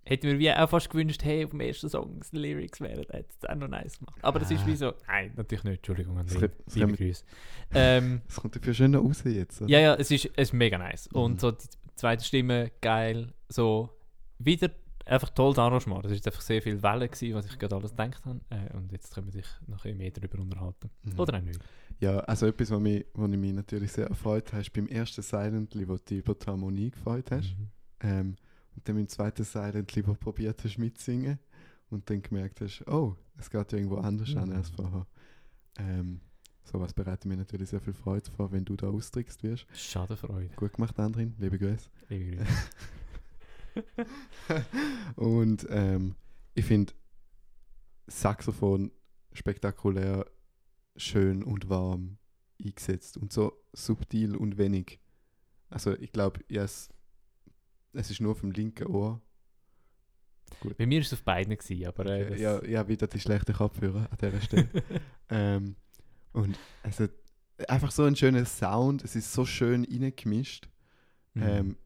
hätte 0.05 0.27
mir 0.27 0.37
wie 0.39 0.51
auch 0.51 0.69
fast 0.69 0.89
gewünscht, 0.89 1.23
hey, 1.23 1.43
auf 1.45 1.51
dem 1.51 1.61
ersten 1.61 1.89
Song 1.89 2.19
die 2.31 2.37
Lyrics 2.37 2.81
wären, 2.81 3.05
hätte 3.09 3.25
es 3.41 3.49
auch 3.49 3.55
noch 3.55 3.67
nice 3.69 3.97
gemacht. 3.99 4.19
Aber 4.21 4.39
das 4.39 4.51
ist 4.51 4.61
Ah. 4.63 4.67
wie 4.67 4.75
so, 4.75 4.93
nein, 5.07 5.31
natürlich 5.35 5.63
nicht, 5.63 5.77
Entschuldigung, 5.77 6.17
liebe 6.25 6.49
kommt- 6.79 6.97
Grüße. 6.97 7.23
Ähm, 7.75 8.21
Es 8.27 8.35
kommt 8.35 8.55
dafür 8.55 8.73
schön 8.73 8.93
raus 8.95 9.23
jetzt. 9.25 9.61
oder? 9.61 9.69
ja, 9.71 9.79
ja, 9.79 9.95
es 9.95 10.11
ist, 10.11 10.25
es 10.35 10.49
ist 10.49 10.53
mega 10.53 10.77
nice. 10.77 11.09
Mhm. 11.11 11.19
Und 11.19 11.41
so 11.41 11.51
die 11.51 11.65
zweite 11.95 12.23
Stimme, 12.23 12.71
geil, 12.81 13.33
so 13.49 13.89
wieder 14.39 14.69
einfach 15.05 15.29
tolles 15.29 15.57
Arrangement. 15.57 16.05
Das 16.05 16.11
war 16.11 16.17
einfach 16.25 16.41
sehr 16.41 16.61
viel 16.61 16.81
Wellen, 16.81 17.09
gewesen, 17.09 17.33
was 17.35 17.45
ich 17.45 17.57
gerade 17.59 17.75
alles 17.75 17.91
gedacht 17.91 18.23
habe. 18.25 18.39
Äh, 18.49 18.75
und 18.75 18.91
jetzt 18.91 19.13
können 19.13 19.27
wir 19.27 19.33
sich 19.33 19.45
noch 19.67 19.79
ein 19.79 19.81
bisschen 19.83 19.97
mehr 19.97 20.11
darüber 20.11 20.39
unterhalten. 20.39 20.89
Mhm. 21.03 21.19
Oder 21.19 21.37
auch 21.37 21.41
nicht. 21.41 21.59
Ja, 21.99 22.19
also 22.19 22.47
etwas, 22.47 22.71
was 22.71 22.79
mich, 22.79 23.05
was 23.13 23.31
ich 23.31 23.37
mich 23.37 23.53
natürlich 23.53 23.91
sehr 23.91 24.07
erfreut 24.07 24.51
habe, 24.51 24.61
ist 24.61 24.71
beim 24.73 24.87
ersten 24.87 25.21
Silently, 25.21 25.87
wo 25.87 25.97
du 25.97 26.15
über 26.15 26.33
die 26.35 26.45
Harmonie 26.45 26.91
gefreut 26.91 27.31
hast. 27.31 27.55
Mhm. 27.57 27.67
Ähm, 28.01 28.35
und 28.75 28.87
dann 28.87 28.95
beim 28.95 29.07
zweiten 29.07 29.43
Silently, 29.43 30.05
wo 30.05 30.11
du 30.13 30.17
probiert 30.19 30.63
hast 30.63 30.77
mitzusingen 30.77 31.39
und 31.89 32.09
dann 32.09 32.21
gemerkt 32.21 32.61
hast, 32.61 32.85
oh, 32.87 33.15
es 33.37 33.49
geht 33.49 33.71
ja 33.71 33.77
irgendwo 33.77 33.97
anders 33.97 34.29
Mhm. 34.29 34.37
an 34.37 34.51
als 34.53 34.69
vorher. 34.69 35.07
Ähm, 35.77 36.21
sowas 36.63 36.93
bereitet 36.93 37.25
mir 37.25 37.37
natürlich 37.37 37.69
sehr 37.69 37.81
viel 37.81 37.93
Freude 37.93 38.29
vor, 38.31 38.51
wenn 38.51 38.65
du 38.65 38.75
da 38.75 38.87
austrickst 38.89 39.43
wirst. 39.43 39.65
Schadenfreude. 39.73 40.55
Gut 40.55 40.73
gemacht, 40.73 40.99
Andrin, 40.99 41.35
liebe 41.39 41.57
Grüße. 41.57 41.89
Liebe 42.09 42.37
Grüße. 42.37 42.47
und 45.15 45.65
ähm, 45.69 46.15
ich 46.53 46.65
finde 46.65 46.93
Saxophon 48.07 48.91
spektakulär 49.33 50.25
schön 50.95 51.43
und 51.43 51.69
warm 51.69 52.17
eingesetzt 52.63 53.17
und 53.17 53.33
so 53.33 53.53
subtil 53.73 54.35
und 54.35 54.57
wenig. 54.57 54.99
Also 55.69 55.97
ich 55.97 56.11
glaube, 56.11 56.41
yes, 56.49 56.89
es 56.89 57.02
ist 57.93 58.19
nur 58.21 58.31
auf 58.31 58.41
dem 58.41 58.51
linken 58.51 58.87
Ohr. 58.87 59.21
Bei 60.77 60.85
mir 60.85 60.99
war 60.99 61.05
es 61.05 61.13
auf 61.13 61.23
beiden, 61.23 61.57
gewesen, 61.57 61.85
aber 61.87 62.05
äh, 62.05 62.39
ja, 62.39 62.63
ja, 62.63 62.87
wieder 62.87 63.07
die 63.07 63.19
schlechten 63.19 63.53
Kopfhörer 63.53 64.07
an 64.09 64.17
dieser 64.21 64.41
Stelle. 64.41 64.69
ähm, 65.29 65.75
und 66.31 66.57
es 66.83 66.99
hat 66.99 67.11
einfach 67.67 67.91
so 67.91 68.03
einen 68.03 68.15
schönen 68.15 68.45
Sound, 68.45 69.03
es 69.03 69.15
ist 69.15 69.33
so 69.33 69.45
schön 69.45 69.85
reingemischt. 69.85 70.69
Mhm. 71.33 71.43
Ähm, 71.43 71.77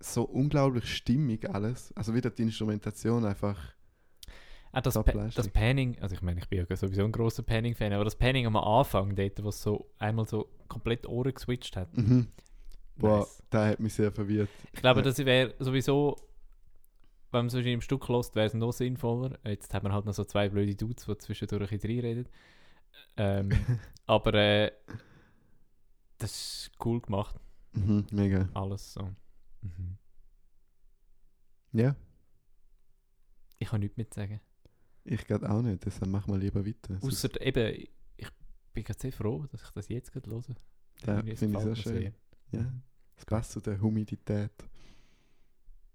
so 0.00 0.22
unglaublich 0.24 0.94
stimmig 0.94 1.48
alles. 1.50 1.92
Also 1.96 2.14
wieder 2.14 2.30
die 2.30 2.42
Instrumentation 2.42 3.24
einfach. 3.24 3.58
Ah, 4.72 4.80
das, 4.80 4.94
Pa- 4.94 5.12
das 5.12 5.48
Panning, 5.48 5.98
also 6.00 6.14
ich 6.16 6.22
meine, 6.22 6.40
ich 6.40 6.48
bin 6.48 6.64
ja 6.68 6.76
sowieso 6.76 7.04
ein 7.04 7.12
großer 7.12 7.44
Panning-Fan, 7.44 7.92
aber 7.92 8.04
das 8.04 8.16
Panning 8.16 8.46
am 8.46 8.56
Anfang, 8.56 9.14
dort, 9.14 9.42
wo 9.42 9.48
es 9.50 9.62
so 9.62 9.88
einmal 9.98 10.26
so 10.26 10.48
komplett 10.66 11.06
Ohren 11.06 11.32
geswitcht 11.32 11.76
hat. 11.76 11.96
Mhm. 11.96 12.28
Boah, 12.96 13.18
Nice. 13.20 13.42
da 13.50 13.66
hat 13.68 13.80
mich 13.80 13.94
sehr 13.94 14.12
verwirrt. 14.12 14.48
Ich 14.72 14.80
glaube, 14.80 15.02
das 15.02 15.18
wäre 15.18 15.54
sowieso, 15.58 16.16
wenn 17.32 17.46
man 17.46 17.50
so 17.50 17.58
im 17.58 17.80
Stück 17.80 18.08
hört, 18.08 18.34
wäre 18.36 18.46
es 18.46 18.54
noch 18.54 18.72
sinnvoller. 18.72 19.38
Jetzt 19.44 19.74
hat 19.74 19.82
man 19.82 19.92
halt 19.92 20.04
noch 20.06 20.14
so 20.14 20.24
zwei 20.24 20.48
blöde 20.48 20.74
Dudes, 20.76 21.04
die 21.04 21.18
zwischendurch 21.18 21.62
ein 21.72 21.78
bisschen 21.78 21.90
reinreden. 21.90 22.28
Ähm, 23.16 23.50
aber 24.06 24.34
äh, 24.34 24.72
das 26.18 26.30
ist 26.68 26.70
cool 26.84 27.00
gemacht, 27.00 27.34
Mhm, 27.72 28.06
mega. 28.12 28.48
alles 28.54 28.92
so. 28.94 29.02
Mhm. 29.62 29.98
Ja, 31.72 31.96
Ich 33.58 33.68
kann 33.68 33.80
nichts 33.80 33.96
mit 33.96 34.14
sagen. 34.14 34.40
ich 35.04 35.26
glaube 35.26 35.50
auch 35.50 35.60
nicht, 35.62 35.84
deshalb 35.84 36.10
machen 36.12 36.32
wir 36.32 36.38
lieber 36.38 36.64
weiter. 36.64 36.98
Außer 37.02 37.40
eben, 37.40 37.88
ich 38.16 38.28
bin 38.72 38.84
gerade 38.84 39.00
sehr 39.00 39.12
froh, 39.12 39.44
dass 39.50 39.62
ich 39.64 39.70
das 39.70 39.88
jetzt 39.88 40.12
gerade 40.12 40.30
höre. 40.30 40.42
Ja, 41.04 41.20
es 41.26 41.40
finde 41.40 41.58
ich 41.58 41.64
sehr 41.64 41.74
schön. 41.76 42.14
Ja, 42.54 42.72
es 43.16 43.24
passt 43.24 43.52
zu 43.52 43.60
der 43.60 43.80
Humidität. 43.80 44.52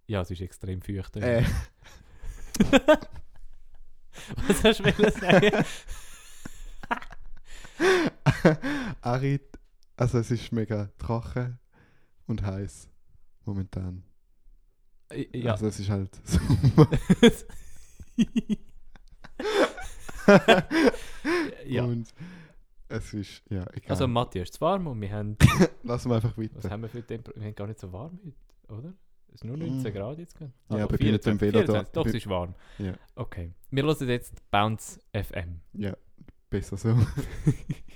Ja, 0.08 0.22
es 0.22 0.32
ist 0.32 0.42
extrem 0.42 0.82
feucht. 0.82 1.16
Äh, 1.18 1.44
Was 4.48 4.64
hast 4.64 4.80
du 4.80 4.86
wollen 4.86 5.12
sagen? 5.12 5.66
Arid, 9.02 9.44
also 9.96 10.18
es 10.20 10.32
ist 10.32 10.52
mega 10.52 10.90
trocken 10.98 11.60
und 12.26 12.42
heiß 12.44 12.90
momentan. 13.46 14.04
ja. 15.34 15.52
Also 15.54 15.68
es 15.68 15.80
ist 15.80 15.90
halt 15.90 16.10
Sommer. 16.26 16.90
ja. 21.66 21.84
Und 21.84 22.14
es 22.90 23.14
ist, 23.14 23.44
ja, 23.50 23.62
egal. 23.74 23.92
Also 23.92 24.08
Matthias, 24.08 24.50
es 24.50 24.56
ist 24.56 24.62
warm 24.62 24.88
und 24.88 25.00
wir 25.02 25.12
haben, 25.12 25.38
Lassen 25.84 26.10
wir 26.10 26.16
einfach 26.16 26.38
was 26.38 26.44
weiter. 26.56 26.70
haben 26.70 26.82
wir 26.82 26.90
für 26.90 27.06
Temperatur? 27.06 27.42
Wir 27.42 27.48
haben 27.48 27.56
gar 27.56 27.68
nicht 27.68 27.80
so 27.80 27.92
warm 27.94 28.20
heute, 28.26 28.80
oder? 28.80 28.94
Es 29.30 29.36
ist 29.36 29.44
nur 29.46 29.58
Mm. 29.58 29.60
19 29.78 29.94
Grad 29.94 30.18
jetzt 30.18 30.36
gerade. 30.36 30.52
Ja, 30.72 30.84
aber 30.86 30.94
ich 30.96 31.00
bin 31.00 31.12
dem 31.12 31.22
24, 31.40 31.42
Velo 31.42 31.60
da. 31.60 31.66
24. 31.86 31.94
Doch, 31.94 32.06
es 32.08 32.14
ist 32.16 32.28
warm. 32.30 32.56
Ja. 32.80 32.94
Okay. 33.16 33.54
Wir 33.70 33.84
hören 33.84 34.10
jetzt 34.10 34.50
Bounce 34.52 35.00
FM. 35.14 35.62
Ja, 35.74 35.96
besser 36.50 36.78
so. 36.78 36.90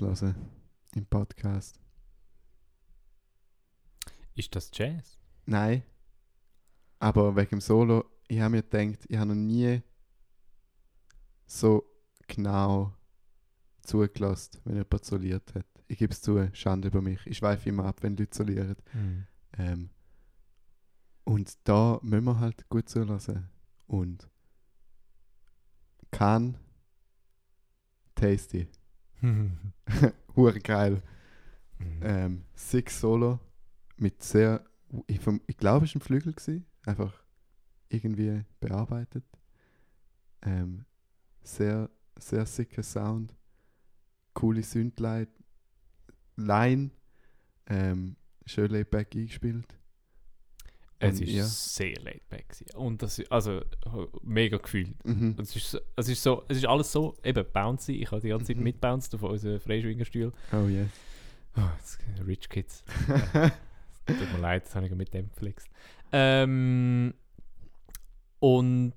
Jazz 0.00 0.22
hören 0.22 0.34
im 0.94 1.06
Podcast. 1.06 1.80
Ist 4.34 4.54
das 4.54 4.70
Jazz? 4.72 5.18
Nein. 5.46 5.82
Aber 6.98 7.34
wegen 7.36 7.50
dem 7.50 7.60
Solo, 7.60 8.04
ich 8.28 8.40
habe 8.40 8.50
mir 8.50 8.62
gedacht, 8.62 9.04
ich 9.08 9.16
habe 9.16 9.28
noch 9.28 9.34
nie 9.34 9.82
so 11.46 11.84
genau 12.26 12.94
zugelassen, 13.82 14.60
wenn 14.64 14.76
jemand 14.76 15.04
soliert 15.04 15.54
hat. 15.54 15.66
Ich 15.86 15.98
gebe 15.98 16.12
es 16.12 16.20
zu, 16.20 16.48
Schande 16.52 16.88
über 16.88 17.00
mich. 17.00 17.26
Ich 17.26 17.38
schweife 17.38 17.68
immer 17.68 17.86
ab, 17.86 18.02
wenn 18.02 18.16
Leute 18.16 18.36
solieren. 18.36 18.76
Ähm, 19.56 19.90
und 21.24 21.58
da 21.64 21.98
müssen 22.02 22.24
wir 22.24 22.38
halt 22.38 22.68
gut 22.68 22.88
zulassen. 22.88 23.48
Und 23.86 24.28
kann 26.10 26.58
tasty. 28.14 28.68
Hure 30.36 30.60
geil. 30.60 31.02
Ähm, 32.00 32.44
Six 32.54 33.00
Solo 33.00 33.40
mit 33.96 34.22
sehr, 34.22 34.64
ich, 35.06 35.20
vom- 35.20 35.40
ich 35.46 35.56
glaube, 35.56 35.86
es 35.86 35.94
war 35.94 36.00
ein 36.00 36.04
Flügel, 36.04 36.32
gewesen, 36.32 36.66
einfach 36.86 37.12
irgendwie 37.90 38.44
bearbeitet. 38.60 39.24
Ähm, 40.42 40.84
sehr, 41.42 41.90
sehr 42.18 42.46
sicker 42.46 42.82
Sound, 42.82 43.34
coole 44.34 44.62
Synthline, 44.62 45.28
Line, 46.36 46.90
ähm, 47.68 48.16
schön 48.46 48.70
laid 48.70 48.90
back 48.90 49.14
eingespielt. 49.14 49.76
Es 51.00 51.20
ist 51.20 51.30
ja. 51.30 51.44
sehr 51.44 51.94
laid 52.02 52.28
back. 52.28 52.48
gewesen. 52.48 52.76
Und 52.76 53.02
das 53.02 53.18
ist, 53.18 53.30
also 53.30 53.60
mega 54.22 54.56
gefühlt. 54.58 54.94
Mhm. 55.04 55.36
Es 55.40 55.54
ist, 55.54 55.70
so- 55.70 55.78
es 55.96 56.08
ist 56.08 56.22
so, 56.22 56.42
es 56.48 56.56
ist 56.58 56.66
alles 56.66 56.90
so, 56.90 57.16
eben 57.22 57.44
bouncy. 57.52 58.02
Ich 58.02 58.10
habe 58.10 58.20
die 58.20 58.28
ganze 58.28 58.46
Zeit 58.46 58.56
Mhm. 58.56 58.64
mitbounced 58.64 59.14
auf 59.14 59.22
unseren 59.22 59.60
Freischwingerstuhl. 59.60 60.32
Oh 60.52 60.66
yes. 60.66 60.88
Oh, 61.56 61.60
das- 61.78 61.98
Rich 62.26 62.48
Kids. 62.48 62.82
Tut 64.06 64.32
mir 64.32 64.38
leid, 64.40 64.64
das 64.64 64.74
habe 64.74 64.86
ich 64.86 64.92
mit 64.94 65.12
dem 65.14 65.28
geflext. 65.30 65.68
Ähm, 66.12 67.14
und 68.40 68.94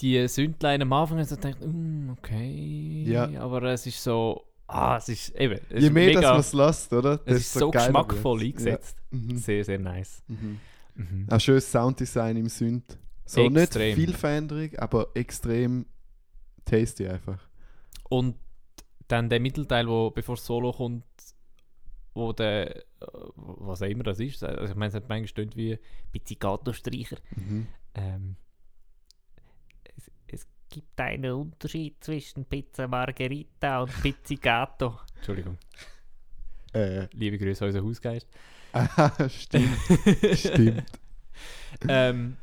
die 0.00 0.26
Sündlein 0.28 0.82
am 0.82 0.92
Anfang 0.92 1.22
so 1.24 1.34
gedacht, 1.36 1.58
mm, 1.60 2.10
okay. 2.10 3.04
Ja. 3.06 3.28
Aber 3.40 3.62
es 3.64 3.86
ist 3.86 4.02
so, 4.02 4.44
ah, 4.66 4.96
es 4.96 5.08
ist 5.08 5.30
eben, 5.36 5.58
es 5.70 5.80
Je 5.80 5.86
ist 5.88 5.92
mehr 5.92 6.06
mega, 6.06 6.20
dass 6.20 6.30
man 6.30 6.40
es 6.40 6.52
lässt, 6.78 6.92
oder? 6.92 7.20
es 7.24 7.38
ist 7.38 7.52
so 7.54 7.70
geiler 7.70 7.86
geschmackvoll 7.86 8.42
eingesetzt. 8.42 8.96
Ja. 9.10 9.18
Mhm. 9.18 9.36
Sehr, 9.38 9.64
sehr 9.64 9.78
nice. 9.78 10.22
Mhm. 10.28 10.60
Mhm. 10.98 11.26
Auch 11.30 11.40
schönes 11.40 11.70
Sounddesign 11.70 12.36
im 12.36 12.48
Synth. 12.48 12.98
So 13.24 13.46
Extrem. 13.46 13.86
nicht 13.86 13.94
viel 13.94 14.14
Veränderung, 14.14 14.74
aber 14.78 15.08
extrem 15.14 15.86
tasty 16.64 17.06
einfach. 17.06 17.38
Und 18.08 18.36
dann 19.06 19.28
der 19.28 19.38
Mittelteil, 19.40 19.86
wo 19.86 20.10
bevor 20.10 20.36
Solo 20.36 20.72
kommt, 20.72 21.04
wo 22.14 22.32
der, 22.32 22.76
äh, 22.76 22.82
was 23.36 23.82
auch 23.82 23.86
immer 23.86 24.02
das 24.04 24.18
ist, 24.18 24.42
also 24.42 24.72
ich 24.72 24.74
meine, 24.74 24.88
es 24.88 24.94
hat 24.94 25.08
manchmal 25.08 25.28
stimmt 25.28 25.56
wie 25.56 25.78
Pizzicato-Streicher. 26.10 27.18
Mhm. 27.36 27.66
Ähm, 27.94 28.36
es, 29.96 30.10
es 30.26 30.46
gibt 30.68 30.98
einen 31.00 31.32
Unterschied 31.32 32.02
zwischen 32.02 32.44
Pizza 32.44 32.88
Margherita 32.88 33.82
und 33.82 33.92
Pizzicato. 34.02 34.98
Entschuldigung, 35.16 35.58
Äh, 36.72 37.06
liebe 37.12 37.38
Grüße 37.38 37.64
an 37.64 37.68
unseren 37.68 37.86
Hausgeist. 37.86 38.28
stimmt, 39.28 39.76
stimmt. 40.34 40.84
ähm, 41.88 42.36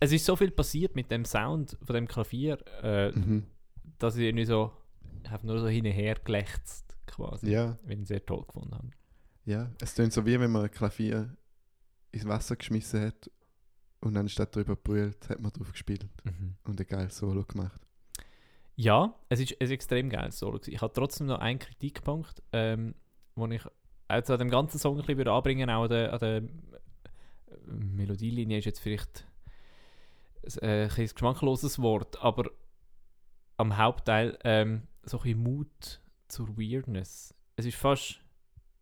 es 0.00 0.12
ist 0.12 0.24
so 0.24 0.34
viel 0.36 0.50
passiert 0.50 0.94
mit 0.96 1.10
dem 1.10 1.24
Sound 1.24 1.76
von 1.82 1.94
dem 1.94 2.08
Klavier, 2.08 2.58
äh, 2.82 3.10
Mhm. 3.12 3.46
dass 3.98 4.16
ich 4.16 4.22
irgendwie 4.24 4.44
so, 4.44 4.72
ich 5.24 5.30
habe 5.30 5.46
nur 5.46 5.58
so 5.60 5.68
hin 5.68 5.86
und 5.86 5.92
her 5.92 6.16
gelächzt 6.24 6.96
quasi, 7.06 7.50
Ja, 7.50 7.78
wenn 7.84 7.92
ich 7.92 7.98
ihn 8.00 8.06
sehr 8.06 8.24
toll 8.24 8.44
gefunden 8.46 8.74
habe. 8.74 8.90
ja. 9.44 9.70
Es 9.80 9.94
klingt 9.94 10.12
so 10.12 10.26
wie 10.26 10.38
wenn 10.40 10.50
man 10.50 10.64
ein 10.64 10.70
Klavier 10.70 11.36
ins 12.10 12.26
Wasser 12.26 12.56
geschmissen 12.56 13.00
hat 13.06 13.30
und 14.00 14.14
dann 14.14 14.28
statt 14.28 14.54
drüber 14.54 14.74
brüllt, 14.76 15.28
hat 15.28 15.40
man 15.40 15.52
drauf 15.52 15.70
gespielt 15.72 16.06
Mhm. 16.24 16.56
und 16.64 16.80
ein 16.80 16.86
geiles 16.86 17.16
Solo 17.16 17.44
gemacht. 17.44 17.80
Ja, 18.74 19.14
es 19.28 19.38
ist 19.38 19.60
ein 19.60 19.70
extrem 19.70 20.08
geiles 20.10 20.38
Solo. 20.38 20.58
Ich 20.66 20.80
habe 20.80 20.92
trotzdem 20.92 21.26
noch 21.28 21.38
einen 21.38 21.58
Kritikpunkt, 21.58 22.42
ähm, 22.52 22.94
wo 23.36 23.46
ich 23.46 23.62
also 24.12 24.34
an 24.34 24.38
dem 24.38 24.50
ganzen 24.50 24.78
Song 24.78 25.00
ein 25.00 25.06
bisschen 25.06 25.28
anbringen 25.28 25.70
auch 25.70 25.84
an 25.84 25.88
der, 25.88 26.12
an 26.12 26.18
der 26.18 26.42
Melodielinie 27.66 28.58
ist 28.58 28.66
jetzt 28.66 28.80
vielleicht 28.80 29.26
ein, 30.42 30.62
äh, 30.62 30.82
ein 30.82 30.88
bisschen 30.88 31.04
ein 31.04 31.14
geschmackloses 31.14 31.80
Wort, 31.80 32.22
aber 32.22 32.50
am 33.56 33.76
Hauptteil 33.76 34.38
ähm, 34.44 34.82
so 35.02 35.18
ein 35.18 35.22
bisschen 35.22 35.42
Mut 35.42 36.00
zur 36.28 36.48
Weirdness. 36.58 37.34
Es 37.56 37.64
ist 37.64 37.76
fast, 37.76 38.20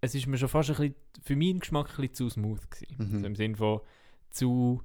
es 0.01 0.14
ist 0.14 0.27
mir 0.27 0.37
schon 0.37 0.49
fast 0.49 0.71
ein 0.71 0.77
bisschen, 0.77 0.95
für 1.23 1.37
meinen 1.37 1.61
Geschmack 1.61 1.90
ein 1.90 1.97
bisschen 1.97 2.14
zu 2.14 2.31
smooth 2.31 2.71
gewesen. 2.71 2.97
Mhm. 2.99 3.14
Also 3.14 3.27
im 3.27 3.37
Sinne 3.37 3.57
von 3.57 3.81
zu 4.31 4.83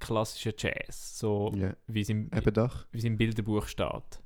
klassischer 0.00 0.52
Jazz, 0.56 1.18
so 1.18 1.52
Ja, 1.56 1.74
wie 1.86 2.02
es 2.02 2.08
im, 2.08 2.30
wie 2.30 2.98
es 2.98 3.04
im 3.04 3.16
Bilderbuch 3.16 3.66
steht. 3.66 4.22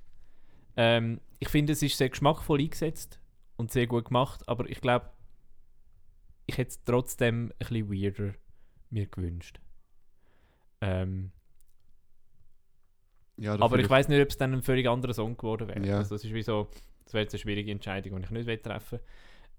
Ähm, 0.77 1.21
ich 1.39 1.49
finde, 1.49 1.73
es 1.73 1.83
ist 1.83 1.97
sehr 1.97 2.09
geschmackvoll 2.09 2.61
eingesetzt 2.61 3.22
und 3.63 3.71
sehr 3.71 3.87
gut 3.87 4.07
gemacht, 4.07 4.47
aber 4.49 4.69
ich 4.69 4.81
glaube, 4.81 5.11
ich 6.47 6.59
hätte 6.59 6.71
es 6.71 6.85
trotzdem 6.85 7.47
ein 7.47 7.59
bisschen 7.59 7.91
weirder 7.91 8.35
mir 8.91 9.07
gewünscht. 9.07 9.61
Ähm, 10.81 11.33
Ja, 13.37 13.59
aber 13.61 13.79
ich 13.79 13.89
weiß 13.89 14.09
nicht, 14.09 14.21
ob 14.21 14.29
es 14.29 14.37
dann 14.37 14.53
ein 14.53 14.63
völlig 14.63 14.87
anderer 14.89 15.15
Song 15.15 15.37
geworden 15.37 15.69
wäre. 15.69 15.85
Ja. 15.87 15.99
Also 15.99 16.15
das 16.15 16.25
ist 16.25 16.35
wie 16.35 16.43
so, 16.43 16.69
das 17.05 17.15
wäre 17.15 17.23
jetzt 17.23 17.35
eine 17.35 17.41
schwierige 17.41 17.73
Entscheidung, 17.73 18.19
die 18.21 18.25
ich 18.25 18.31
nicht 18.47 18.63
treffen 18.63 19.01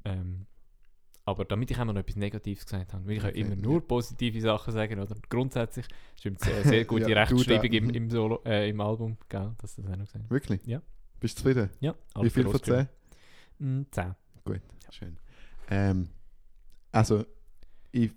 ähm, 0.06 0.46
Aber 1.26 1.46
damit 1.46 1.72
ich 1.72 1.80
auch 1.80 1.86
noch 1.86 1.96
etwas 1.96 2.16
Negatives 2.18 2.66
gesagt 2.66 2.94
habe, 2.94 3.06
will 3.08 3.18
ich 3.18 3.24
ja 3.24 3.30
Okay, 3.30 3.39
immer 3.42 3.56
ja. 3.56 3.62
nur 3.62 3.88
positive 3.88 4.39
Sachen 4.42 4.74
sagen, 4.74 5.00
oder? 5.00 5.16
Grundsätzlich 5.30 5.88
stimmt 6.16 6.42
es 6.42 6.48
sehr, 6.48 6.63
sehr 6.63 6.86
gute 6.94 7.10
Ja, 7.10 7.24
Rechtschreibung 7.24 7.72
im, 7.72 7.89
im, 7.96 8.10
Solo, 8.10 8.42
äh, 8.46 8.70
im 8.70 8.80
Album, 8.82 9.18
gell? 9.30 9.54
Dass 9.60 9.76
das 9.76 9.86
auch 9.86 9.89
noch 9.98 10.06
gesagt 10.06 10.30
Wirklich? 10.30 10.62
Ja. 10.66 10.82
Bist 11.20 11.39
du 11.39 11.44
zufrieden? 11.44 11.70
Ja, 11.80 11.96
Wie 12.20 12.30
viel 12.30 12.44
von 12.44 12.52
groß 12.52 12.62
geschrieben. 12.62 12.88
10? 12.88 12.88
Mm, 13.63 13.84
10. 13.91 14.15
Gut, 14.43 14.62
schön. 14.91 15.17
Ähm, 15.69 16.10
also, 16.91 17.26
ich, 17.91 18.12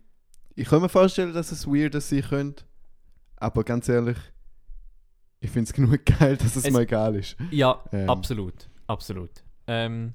ich 0.54 0.68
kann 0.68 0.82
mir 0.82 0.88
vorstellen, 0.88 1.32
dass 1.32 1.52
es 1.52 1.66
weird 1.66 2.00
sein 2.02 2.22
könnte, 2.22 2.64
aber 3.36 3.62
ganz 3.62 3.88
ehrlich, 3.88 4.18
ich 5.40 5.50
finde 5.50 5.68
es 5.70 5.72
genug 5.74 6.04
geil, 6.04 6.36
dass 6.36 6.56
es, 6.56 6.64
Es- 6.64 6.72
mir 6.72 6.80
egal 6.80 7.14
ist. 7.14 7.36
Ja, 7.50 7.84
Ähm. 7.92 8.10
absolut. 8.10 8.68
Absolut. 8.88 9.44
Ähm, 9.68 10.14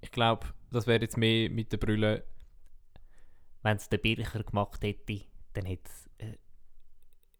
ich 0.00 0.10
glaube, 0.10 0.46
das 0.70 0.86
wäre 0.86 1.00
jetzt 1.02 1.16
mehr 1.16 1.50
mit 1.50 1.72
der 1.72 1.78
Brille. 1.78 2.24
Wenn 3.62 3.76
es 3.76 3.88
der 3.88 3.98
Bircher 3.98 4.42
gemacht 4.44 4.82
hätte, 4.82 5.20
dann 5.52 5.66
hätte 5.66 5.90
äh, 6.18 6.36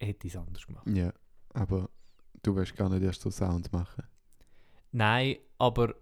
hätte 0.00 0.26
ich 0.26 0.34
es 0.34 0.40
anders 0.40 0.66
gemacht. 0.66 0.86
Ja, 0.88 1.12
aber 1.54 1.88
du 2.42 2.54
wirst 2.56 2.76
gar 2.76 2.88
nicht 2.88 3.02
erst 3.02 3.22
so 3.22 3.30
Sound 3.30 3.72
machen. 3.72 4.04
Nein, 4.92 5.36
aber 5.58 5.94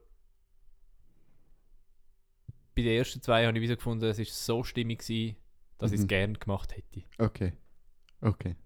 bei 2.82 2.88
den 2.88 2.98
ersten 2.98 3.20
zwei 3.22 3.46
habe 3.46 3.56
ich 3.58 3.62
wieder 3.62 3.76
gefunden, 3.76 4.04
es 4.04 4.18
ist 4.18 4.44
so 4.44 4.62
stimmig 4.64 5.00
gewesen, 5.00 5.36
dass 5.78 5.92
ich 5.92 5.98
es 5.98 6.04
Mhm. 6.04 6.08
gerne 6.08 6.32
gemacht 6.34 6.76
hätte. 6.76 7.02
Okay. 7.18 7.52
Okay. 8.20 8.56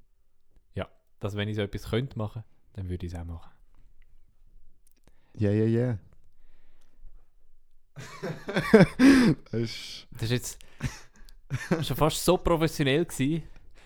Dass 1.23 1.37
wenn 1.37 1.49
ich 1.49 1.55
so 1.55 1.63
etwas 1.63 1.89
könnte 1.89 2.19
machen, 2.19 2.43
dann 2.73 2.89
würde 2.89 3.07
ich 3.07 3.13
es 3.13 3.19
auch 3.19 3.25
machen. 3.25 3.53
Ja, 5.37 5.53
ja, 5.53 5.67
ja. 5.67 5.99
das 9.51 9.61
ist, 9.61 10.07
jetzt 10.31 10.59
schon 11.83 11.97
fast 11.97 12.25
so 12.25 12.37
professionell 12.37 13.05
gewesen, 13.05 13.45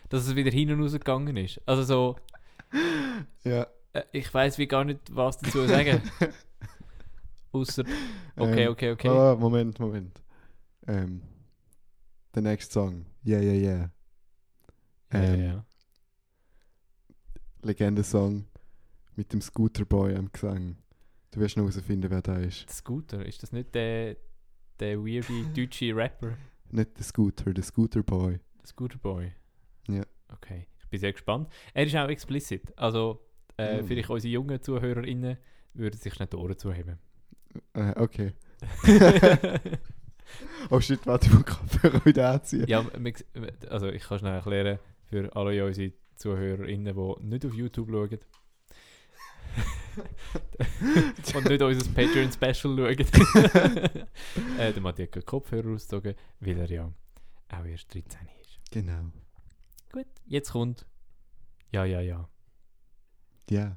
dass 0.08 0.26
es 0.26 0.34
wieder 0.34 0.50
hinten 0.50 0.80
rausgegangen 0.80 1.36
ist. 1.36 1.60
Also 1.66 1.82
so, 1.82 2.16
ja. 3.44 3.66
äh, 3.92 4.04
ich 4.12 4.32
weiß 4.32 4.56
wie 4.56 4.66
gar 4.66 4.84
nicht, 4.84 5.14
was 5.14 5.36
dazu 5.36 5.66
sagen. 5.66 6.00
Außer, 7.60 7.84
okay, 8.36 8.64
Ähm, 8.64 8.72
okay, 8.72 8.90
okay. 8.92 9.08
Oh, 9.08 9.36
Moment, 9.36 9.78
Moment. 9.78 10.22
Ähm, 10.86 11.22
der 12.34 12.42
nächste 12.42 12.72
Song. 12.72 13.06
Yeah, 13.24 13.40
yeah, 13.40 13.54
yeah. 13.54 13.90
ja, 15.12 15.22
ähm, 15.34 15.40
ja. 15.42 15.64
Legende-Song 17.62 18.44
mit 19.16 19.32
dem 19.32 19.40
Scooterboy 19.40 20.14
am 20.14 20.30
Gesang. 20.30 20.76
Du 21.30 21.40
wirst 21.40 21.56
noch 21.56 21.64
herausfinden, 21.64 22.10
wer 22.10 22.22
da 22.22 22.36
ist. 22.38 22.66
Der 22.68 22.74
Scooter, 22.74 23.24
ist 23.26 23.42
das 23.42 23.52
nicht 23.52 23.74
der, 23.74 24.16
der 24.78 24.98
weirde 24.98 25.44
deutsche 25.56 25.94
Rapper? 25.94 26.36
Nicht 26.70 26.96
der 26.96 27.04
Scooter, 27.04 27.52
der 27.52 27.64
Scooterboy. 27.64 28.38
Der 28.60 28.66
Scooter 28.66 28.98
Boy? 28.98 29.32
Ja. 29.88 30.02
Okay, 30.28 30.66
ich 30.82 30.88
bin 30.88 31.00
sehr 31.00 31.12
gespannt. 31.12 31.48
Er 31.74 31.86
ist 31.86 31.94
auch 31.96 32.08
explicit. 32.08 32.76
Also, 32.78 33.20
äh, 33.58 33.82
Mm. 33.82 33.86
vielleicht 33.86 34.10
unsere 34.10 34.32
jungen 34.32 34.60
ZuhörerInnen 34.60 35.36
würden 35.74 35.98
sich 35.98 36.18
nicht 36.18 36.32
die 36.32 36.36
Ohren 36.36 36.58
zuheben. 36.58 36.98
Äh, 37.74 37.92
okay. 37.96 38.32
Oh 40.70 40.80
shit, 40.80 41.06
warte, 41.06 41.26
ich 41.26 41.32
muss 41.32 41.44
Kopfhörer 41.44 42.04
wieder 42.04 42.30
anziehen. 42.30 42.66
ja, 42.66 42.84
also 43.70 43.88
ich 43.88 44.02
kann 44.02 44.18
schnell 44.18 44.34
erklären 44.34 44.78
für 45.04 45.34
alle 45.36 45.64
unsere 45.64 45.92
ZuhörerInnen, 46.16 46.94
die 46.94 47.24
nicht 47.24 47.46
auf 47.46 47.54
YouTube 47.54 47.88
schauen. 47.90 48.18
und 51.34 51.48
nicht 51.48 51.62
unser 51.62 51.90
Patreon-Special 51.92 52.54
schauen. 52.54 52.88
äh, 54.58 54.72
der 54.72 54.82
Matthias 54.82 55.10
hat 55.14 55.26
Kopfhörer 55.26 55.74
ausgezogen, 55.74 56.14
weil 56.40 56.58
er 56.58 56.70
ja 56.70 56.92
auch 57.48 57.64
erst 57.64 57.94
13 57.94 58.20
ist. 58.42 58.58
Genau. 58.70 59.12
Gut, 59.92 60.06
jetzt 60.26 60.50
kommt. 60.50 60.84
Ja, 61.70 61.84
ja, 61.84 62.00
ja. 62.00 62.28
Ja. 63.48 63.76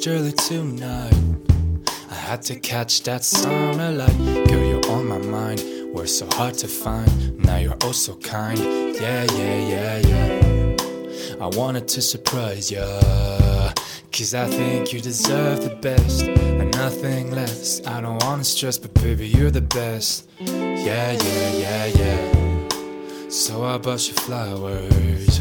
finished 0.00 0.08
early 0.08 0.32
tonight. 0.32 1.14
I 2.10 2.14
had 2.14 2.42
to 2.42 2.58
catch 2.58 3.02
that 3.02 3.24
summer 3.24 3.90
light. 3.90 4.16
Girl, 4.48 4.64
you're 4.64 4.90
on 4.90 5.06
my 5.06 5.18
mind. 5.18 5.62
We're 5.92 6.06
so 6.06 6.26
hard 6.32 6.54
to 6.54 6.68
find. 6.68 7.38
Now 7.44 7.56
you're 7.56 7.76
oh 7.82 7.92
so 7.92 8.14
kind. 8.16 8.58
Yeah, 8.58 9.26
yeah, 9.32 9.68
yeah, 9.72 9.98
yeah. 9.98 10.76
I 11.40 11.46
wanted 11.46 11.88
to 11.88 12.02
surprise 12.02 12.70
ya. 12.70 12.86
Cause 14.12 14.34
I 14.34 14.46
think 14.46 14.92
you 14.92 15.00
deserve 15.00 15.62
the 15.62 15.76
best 15.76 16.22
and 16.22 16.70
nothing 16.72 17.30
less. 17.30 17.80
I 17.86 18.00
don't 18.00 18.22
wanna 18.22 18.44
stress, 18.44 18.78
but 18.78 18.92
baby, 18.94 19.28
you're 19.28 19.50
the 19.50 19.62
best. 19.62 20.28
Yeah, 20.38 21.12
yeah, 21.12 21.52
yeah, 21.64 21.86
yeah. 21.86 23.28
So 23.28 23.64
I 23.64 23.78
bought 23.78 24.06
you 24.08 24.14
flowers. 24.14 25.40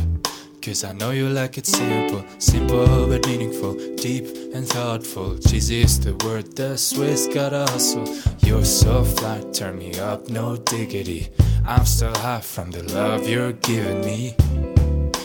Cause 0.61 0.83
I 0.83 0.91
know 0.91 1.11
you 1.11 1.29
like 1.29 1.57
it 1.57 1.65
simple, 1.65 2.23
simple 2.37 3.07
but 3.07 3.25
meaningful, 3.25 3.75
deep 3.95 4.25
and 4.53 4.67
thoughtful. 4.67 5.37
Cheesy 5.39 5.83
the 5.85 6.13
word, 6.25 6.55
the 6.55 6.77
Swiss 6.77 7.27
gotta 7.33 7.65
hustle. 7.71 8.05
You're 8.39 8.65
so 8.65 9.05
fly, 9.05 9.41
turn 9.53 9.79
me 9.79 9.97
up, 9.99 10.27
no 10.29 10.57
diggity. 10.57 11.29
I'm 11.65 11.85
still 11.85 12.13
high 12.13 12.41
from 12.41 12.71
the 12.71 12.83
love 12.93 13.27
you're 13.27 13.53
giving 13.53 14.01
me. 14.01 14.35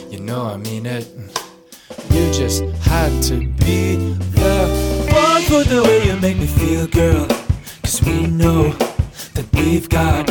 You 0.08 0.20
know 0.20 0.46
I 0.46 0.56
mean 0.56 0.86
it. 0.86 1.08
You 2.10 2.32
just 2.32 2.62
had 2.86 3.22
to 3.24 3.40
be 3.64 3.96
the 3.96 5.04
one 5.12 5.42
for 5.42 5.64
the 5.68 5.82
way 5.82 6.06
you 6.06 6.16
make 6.20 6.36
me 6.38 6.46
feel, 6.46 6.86
girl. 6.86 7.26
Cause 7.82 8.00
we 8.02 8.28
know 8.28 8.70
that 9.34 9.46
we've 9.52 9.88
got 9.88 10.28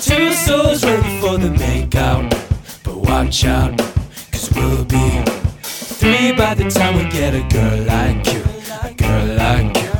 two 0.00 0.32
souls 0.32 0.82
ready 0.82 1.20
for 1.20 1.36
the 1.36 1.50
makeout. 1.50 2.30
But 2.82 2.96
watch 2.96 3.44
out, 3.44 3.78
we'll 4.54 4.84
be 4.84 5.22
three 5.62 6.32
by 6.32 6.54
the 6.54 6.70
time 6.70 6.96
we 6.96 7.04
get 7.10 7.34
a 7.34 7.42
girl 7.48 7.78
like 7.84 8.26
you. 8.32 8.42
A 8.82 8.92
girl 8.94 9.26
like 9.36 9.76
you. 9.76 9.90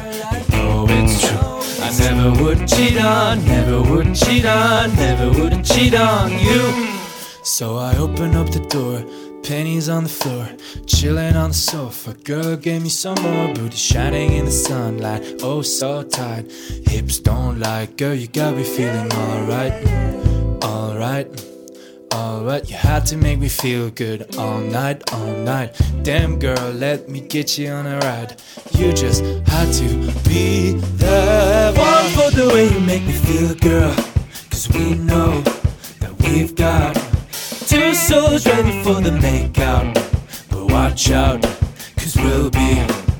It's 0.89 1.21
true. 1.27 1.39
I 1.83 1.91
never 1.99 2.43
would 2.43 2.69
cheat 2.69 2.99
on, 3.01 3.45
never 3.45 3.81
would 3.83 4.15
cheat 4.15 4.45
on, 4.45 4.95
never 4.97 5.31
would 5.39 5.65
cheat 5.65 5.95
on 5.95 6.31
you. 6.33 6.97
So 7.43 7.77
I 7.77 7.97
open 7.97 8.35
up 8.37 8.51
the 8.51 8.61
door, 8.61 9.03
pennies 9.43 9.89
on 9.89 10.05
the 10.05 10.11
floor, 10.11 10.49
chilling 10.87 11.37
on 11.37 11.51
the 11.51 11.55
sofa. 11.55 12.15
Girl 12.25 12.57
gave 12.57 12.83
me 12.83 12.89
some 12.89 13.21
more 13.23 13.55
booty 13.55 13.77
shining 13.77 14.33
in 14.33 14.45
the 14.45 14.51
sunlight. 14.51 15.41
Oh, 15.43 15.63
so 15.63 16.03
tight, 16.03 16.51
hips 16.87 17.19
don't 17.19 17.59
lie. 17.59 17.87
Girl, 17.97 18.15
you 18.15 18.29
got 18.29 18.57
me 18.57 18.65
feeling 18.65 19.11
alright, 19.13 19.73
alright. 20.63 21.29
Alright, 22.13 22.69
you 22.69 22.77
had 22.77 23.07
to 23.07 23.17
make 23.17 23.39
me 23.39 23.49
feel 23.49 23.91
good 23.91 24.37
all 24.37 24.59
night, 24.59 25.13
all 25.13 25.33
night. 25.37 25.81
Damn 26.03 26.39
girl, 26.39 26.73
let 26.73 27.09
me 27.09 27.21
get 27.21 27.57
you 27.57 27.69
on 27.69 27.87
a 27.87 27.99
ride. 27.99 28.41
You 28.73 28.93
just 28.93 29.23
had 29.47 29.73
to 29.75 29.89
be 30.29 30.73
the 30.73 31.73
one 31.77 32.07
for 32.17 32.31
the 32.37 32.51
way 32.53 32.69
you 32.73 32.81
make 32.81 33.05
me 33.05 33.13
feel, 33.13 33.55
girl. 33.55 33.95
Cause 34.51 34.69
we 34.71 34.95
know 34.95 35.41
that 36.01 36.13
we've 36.21 36.55
got 36.55 36.95
two 37.69 37.95
souls 37.95 38.45
ready 38.47 38.83
for 38.83 39.01
the 39.01 39.11
makeout. 39.11 39.95
But 40.51 40.73
watch 40.73 41.11
out, 41.13 41.43
cause 41.97 42.17
we'll 42.17 42.51
be 42.51 42.75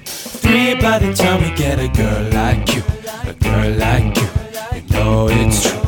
three 0.05 0.75
by 0.75 0.99
the 0.99 1.15
time 1.15 1.43
we 1.43 1.57
get 1.57 1.79
a 1.79 1.89
girl 1.89 2.23
like 2.33 2.75
you. 2.75 2.83
A 3.29 3.35
girl 3.35 3.71
like 3.77 4.17
you, 4.17 4.29
you 4.75 4.83
know 4.93 5.29
it's 5.31 5.71
true. 5.71 5.80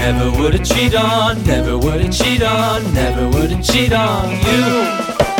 I 0.00 0.12
never 0.12 0.30
would've 0.30 0.64
cheat 0.64 0.94
on, 0.94 1.42
never 1.44 1.76
would've 1.76 2.12
cheat 2.12 2.40
on, 2.40 2.94
never 2.94 3.28
would've 3.30 3.64
cheat 3.64 3.92
on 3.92 4.30
you. 4.30 5.28
You 5.28 5.37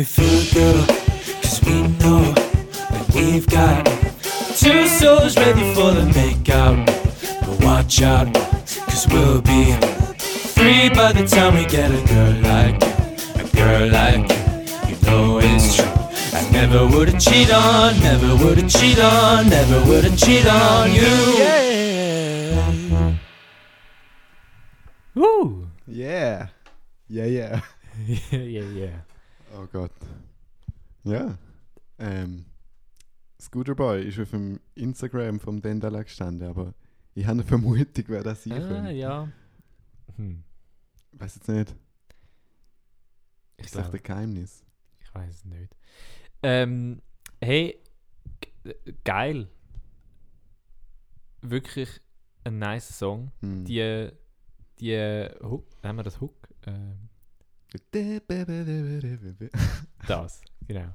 me 0.00 0.04
feel, 0.04 0.54
girl. 0.54 0.86
Cause 1.42 1.60
we 1.66 1.82
know 2.00 2.32
that 2.32 3.06
we've 3.14 3.46
got 3.48 3.84
two 4.56 4.86
souls 4.88 5.36
ready 5.36 5.74
for 5.74 5.90
the 5.90 6.06
makeout. 6.16 6.86
But 7.44 7.62
watch 7.62 8.00
out, 8.00 8.32
cause 8.88 9.06
we'll 9.08 9.42
be 9.42 9.72
free 10.56 10.88
by 10.88 11.12
the 11.12 11.26
time 11.26 11.54
we 11.54 11.66
get 11.66 11.90
a 11.90 12.00
girl 12.14 12.34
like 12.50 12.80
you. 12.82 12.94
A 13.42 13.46
girl 13.54 13.88
like 13.90 14.26
you, 14.30 14.40
you 14.88 14.96
know 15.02 15.38
it's 15.42 15.76
true. 15.76 15.84
I 16.32 16.48
never 16.50 16.86
would've 16.86 17.20
cheated 17.20 17.52
on, 17.52 17.98
never 18.00 18.36
would've 18.42 18.70
cheated 18.70 19.04
on, 19.04 19.50
never 19.50 19.84
would've 19.86 20.16
cheated 20.16 20.46
on 20.46 20.92
you. 20.92 21.12
Yeah. 21.42 23.14
Woo! 25.14 25.68
Yeah, 25.86 26.46
yeah, 27.06 27.24
yeah. 27.26 27.60
Oh 29.60 29.66
Gott. 29.72 29.92
Ja. 31.04 31.36
Ähm, 31.98 32.46
Scooter 33.40 33.74
Boy 33.74 34.06
ist 34.06 34.18
auf 34.18 34.30
dem 34.30 34.60
Instagram 34.74 35.38
vom 35.40 35.60
Dendala 35.60 36.02
gestanden, 36.02 36.48
aber 36.48 36.74
ich 37.14 37.24
habe 37.24 37.32
eine 37.40 37.44
Vermutung, 37.44 38.04
wer 38.08 38.22
das 38.22 38.44
sein 38.44 38.52
Ah, 38.54 38.68
könnte. 38.68 38.90
ja. 38.92 39.28
Hm. 40.16 40.42
Weiß 41.12 41.34
jetzt 41.36 41.48
nicht. 41.48 41.74
Ich 43.58 43.70
sage 43.70 43.90
glaub- 43.90 43.94
ein 43.96 44.02
Geheimnis. 44.02 44.64
Ich 45.00 45.14
weiß 45.14 45.34
es 45.36 45.44
nicht. 45.44 45.76
Ähm, 46.42 47.02
hey, 47.42 47.78
geil. 49.04 49.48
Wirklich 51.42 52.00
ein 52.44 52.58
nice 52.58 52.98
Song. 52.98 53.30
Hm. 53.40 53.64
Die, 53.66 54.08
die 54.78 55.28
Hook, 55.42 55.66
haben 55.82 55.96
wir 55.96 56.02
das 56.02 56.20
Hook? 56.20 56.48
Ähm, 56.66 57.09
das, 60.06 60.40
genau. 60.66 60.94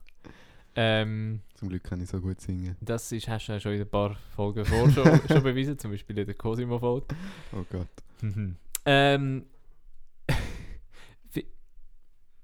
Ähm, 0.78 1.42
Zum 1.54 1.70
Glück 1.70 1.84
kann 1.84 2.02
ich 2.02 2.10
so 2.10 2.20
gut 2.20 2.42
singen. 2.42 2.76
das 2.82 3.10
ist, 3.12 3.30
hast 3.30 3.48
du 3.48 3.54
ja 3.54 3.60
schon 3.60 3.74
in 3.74 3.82
ein 3.82 3.90
paar 3.90 4.16
Folgen 4.36 4.66
vor 4.66 4.90
schon, 4.92 5.06
schon 5.28 5.44
bewiesen, 5.44 5.80
zum 5.80 5.92
Beispiel 5.92 6.18
in 6.18 6.26
der 6.26 6.36
Cosimo-Folge. 6.36 7.08
Oh 7.54 7.64
Gott. 7.72 7.88
Mhm. 8.22 8.58
ähm, 8.86 9.46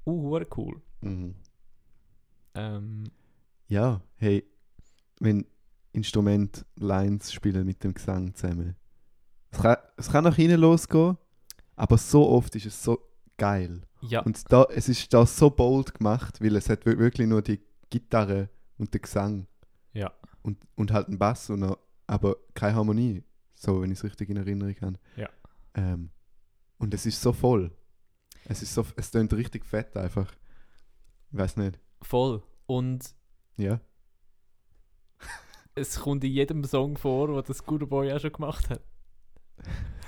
uh, 0.06 0.40
cool. 0.56 0.82
Mhm. 1.02 1.36
Ähm, 2.54 3.04
Ja, 3.68 4.02
hey, 4.18 4.46
wenn 5.20 5.46
Instrument 5.94 6.66
Lines 6.78 7.34
spielen 7.34 7.66
mit 7.66 7.84
dem 7.84 7.94
Gesang 7.94 8.34
zusammen. 8.34 8.76
Es 9.52 9.60
kann, 9.60 9.78
es 9.98 10.10
kann 10.10 10.24
nach 10.24 10.36
hinten 10.36 10.60
losgehen, 10.62 11.18
Aber 11.76 11.98
so 11.98 12.30
oft 12.30 12.56
ist 12.56 12.66
es 12.66 12.82
so 12.82 13.00
geil. 13.38 13.82
Ja, 14.02 14.22
Und 14.22 14.52
da, 14.52 14.66
es 14.70 14.90
ist 14.90 15.14
da 15.14 15.26
so 15.26 15.50
bold 15.50 15.94
gemacht, 15.94 16.42
weil 16.42 16.56
es 16.56 16.70
hat 16.70 16.86
wir- 16.86 16.98
wirklich 16.98 17.28
nur 17.28 17.42
die 17.42 17.62
Gitarre 17.90 18.50
und 18.78 18.94
den 18.94 19.02
Gesang 19.02 19.48
ja, 19.94 20.12
und, 20.42 20.58
und 20.76 20.92
halt 20.92 21.08
einen 21.08 21.20
Bass, 21.20 21.50
und 21.50 21.60
noch, 21.60 21.78
aber 22.08 22.36
keine 22.54 22.76
Harmonie, 22.76 23.24
so 23.54 23.82
wenn 23.82 23.92
ich 23.92 24.00
es 24.00 24.04
richtig 24.04 24.30
in 24.30 24.38
Erinnerung 24.38 24.76
habe. 24.82 25.00
Ja. 25.18 25.30
Ähm, 25.76 26.10
und 26.78 26.94
es 26.94 27.06
ist 27.06 27.22
so 27.22 27.32
voll. 27.34 27.72
Es 28.46 28.62
ist 28.64 28.74
so, 28.74 28.86
es 28.96 29.12
klingt 29.12 29.32
richtig 29.34 29.66
fett 29.66 29.96
einfach. 29.96 30.34
Ich 31.32 31.38
weiß 31.38 31.58
nicht. 31.58 31.80
voll. 32.02 32.42
Und 32.66 33.14
Ja. 33.58 33.80
es 35.76 36.00
kommt 36.00 36.24
in 36.24 36.32
jedem 36.32 36.64
Song 36.64 36.98
vor, 36.98 37.30
wo 37.30 37.42
das 37.42 37.64
Good 37.66 37.88
Boy 37.90 38.12
auch 38.14 38.20
schon 38.20 38.32
gemacht 38.34 38.70
hat. 38.70 38.82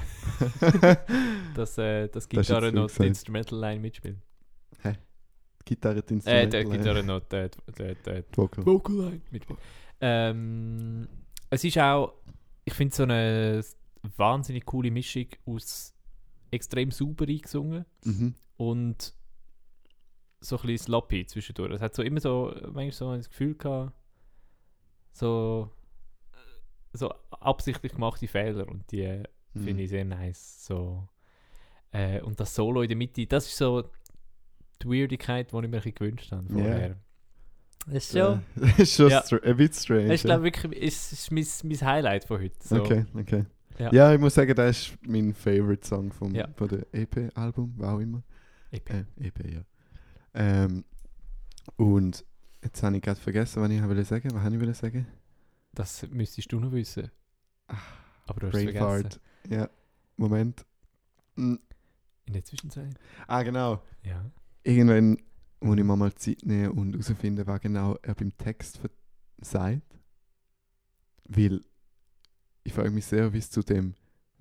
Dass 1.56 1.78
äh, 1.78 2.08
das 2.08 2.12
Das 2.12 2.24
ist 2.24 2.30
Gitarre 2.30 2.66
jetzt 2.68 2.76
noch 2.76 2.90
die 2.92 3.08
Instrumental 3.08 3.60
Line 3.60 3.80
mitspielt. 3.82 4.18
Gitarre, 5.66 6.04
die 6.04 6.14
Äh, 6.14 6.16
Instrumental, 6.16 6.50
der 6.50 6.62
ja. 6.64 6.78
Gitarre 6.78 7.04
noch 7.04 7.20
die, 7.22 7.50
die, 7.78 7.96
die, 7.96 8.24
Die 8.32 8.38
Vocal. 8.38 8.66
Vocal 8.66 8.96
Line 8.98 9.22
mitspielt. 9.32 9.60
Ähm, 10.02 11.08
es 11.50 11.64
ist 11.64 11.78
auch, 11.78 12.14
ich 12.66 12.74
finde 12.74 12.94
so 12.94 13.04
eine 13.04 13.64
wahnsinnig 14.18 14.66
coole 14.66 14.92
Mischung 14.92 15.28
aus 15.46 15.94
extrem 16.52 16.92
sauber 16.92 17.26
eingesungen 17.28 17.86
Mhm. 18.04 18.36
und 18.58 19.14
so 20.42 20.58
ein 20.58 20.62
bisschen 20.64 20.86
sloppy 20.88 21.26
zwischendurch. 21.28 21.72
Es 21.72 21.82
hat 21.82 21.96
so 21.96 22.04
immer 22.04 22.20
so, 22.20 22.54
manchmal 22.64 22.92
so 22.92 23.16
das 23.16 23.30
Gefühl 23.30 23.56
gehabt, 23.56 23.94
so, 25.14 25.72
so 26.92 27.10
absichtlich 27.32 27.94
gemachte 27.94 28.28
Fehler 28.28 28.68
und 28.68 28.92
die 28.92 29.04
äh, 29.04 29.24
Mhm. 29.54 29.64
finde 29.64 29.84
ich 29.84 29.90
sehr 29.90 30.06
nice. 30.06 30.66
So. 30.66 31.08
Äh, 31.92 32.22
und 32.22 32.40
das 32.40 32.54
Solo 32.56 32.82
in 32.82 32.88
der 32.88 32.98
Mitte, 32.98 33.26
das 33.28 33.46
ist 33.48 33.58
so 33.58 33.84
die 34.82 34.88
Weirdigkeit, 34.88 35.52
die 35.52 35.56
ich 35.56 35.62
mir 35.62 35.68
ein 35.68 35.72
bisschen 35.72 35.94
gewünscht 35.96 36.32
habe 36.32 36.48
vorher. 36.48 36.96
Das 37.86 37.96
ist 38.06 38.18
schon, 38.18 38.42
Das 38.56 38.80
ist 38.80 38.96
schon 38.96 39.10
Ja. 39.10 39.20
ein 39.22 39.58
bisschen 39.58 39.74
strange. 39.84 40.08
das 40.08 40.16
ist, 40.16 40.24
ja. 40.24 40.28
glaube 40.30 40.44
wirklich 40.46 40.84
es 40.84 41.12
ist 41.14 41.32
mein, 41.32 41.46
mein 41.64 41.82
Highlight 41.82 42.24
von 42.26 42.42
heute. 42.42 42.56
So. 42.68 42.82
Okay, 42.82 43.06
okay. 43.14 43.46
Ja. 43.78 43.92
Ja. 43.94 44.14
ich 44.14 44.20
muss 44.20 44.34
sagen, 44.36 44.56
das 44.56 44.78
ist 44.88 44.98
mein 45.08 45.34
Favorite 45.34 45.86
Song 45.86 46.12
vom, 46.12 46.34
Ja. 46.34 46.48
von 46.56 46.68
der 46.70 46.86
EP-Album, 46.94 47.74
was 47.78 47.90
auch 47.90 48.00
immer. 48.00 48.24
EP. 48.72 48.90
Äh, 48.90 49.04
EP, 49.20 49.54
ja. 49.54 49.62
Ähm, 50.34 50.84
und 51.76 52.24
jetzt 52.64 52.82
habe 52.84 52.96
ich 52.96 53.02
gerade 53.02 53.20
vergessen, 53.20 53.62
was 53.62 53.70
ich 53.70 53.84
wollte 53.84 54.04
sagen. 54.04 54.30
Was 54.34 54.42
habe 54.44 54.56
ich 54.56 54.62
wollte 54.62 54.74
sagen? 54.74 55.08
Das 55.74 56.08
müsstest 56.10 56.52
du 56.52 56.60
noch 56.60 56.72
wissen. 56.72 57.12
Ah, 57.68 57.76
Aber 58.28 58.40
du 58.42 58.48
hast 58.48 58.56
es 58.56 58.64
vergessen. 58.64 59.20
Ja, 59.50 59.70
Moment. 60.18 60.66
Mm. 61.36 61.56
In 62.26 62.34
der 62.34 62.46
Zwischenzeit. 62.46 62.96
Ah, 63.28 63.44
genau. 63.44 63.84
Ja. 64.04 64.24
Irgendwann 64.64 65.18
muss 65.60 65.78
ich 65.78 65.84
mir 65.84 65.96
mal 65.96 66.14
Zeit 66.16 66.46
nehmen 66.46 66.72
und 66.72 66.94
herausfinden, 66.94 67.46
was 67.46 67.62
genau 67.62 67.98
er 68.02 68.16
beim 68.16 68.36
Text 68.38 68.80
sagt. 69.42 70.00
Weil 71.26 71.62
ich 72.64 72.74
frage 72.74 72.92
mich 72.92 73.06
sehr, 73.06 73.34
wie 73.34 73.40
es 73.40 73.50
zu 73.50 73.62
dem 73.62 73.96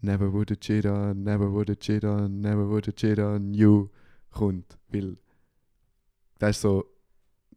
Never 0.04 0.32
would 0.32 0.50
a 0.50 0.56
cheat 0.56 0.84
on, 0.84 1.22
never 1.22 1.52
would 1.52 1.70
a 1.70 1.76
cheat 1.76 2.04
on, 2.04 2.40
never 2.40 2.68
would 2.68 2.88
a 2.88 2.92
cheat 2.92 3.20
on 3.20 3.54
you 3.54 3.88
kommt. 4.30 4.76
Weil 4.88 5.16
das 6.38 6.56
ist 6.56 6.62
so 6.62 6.84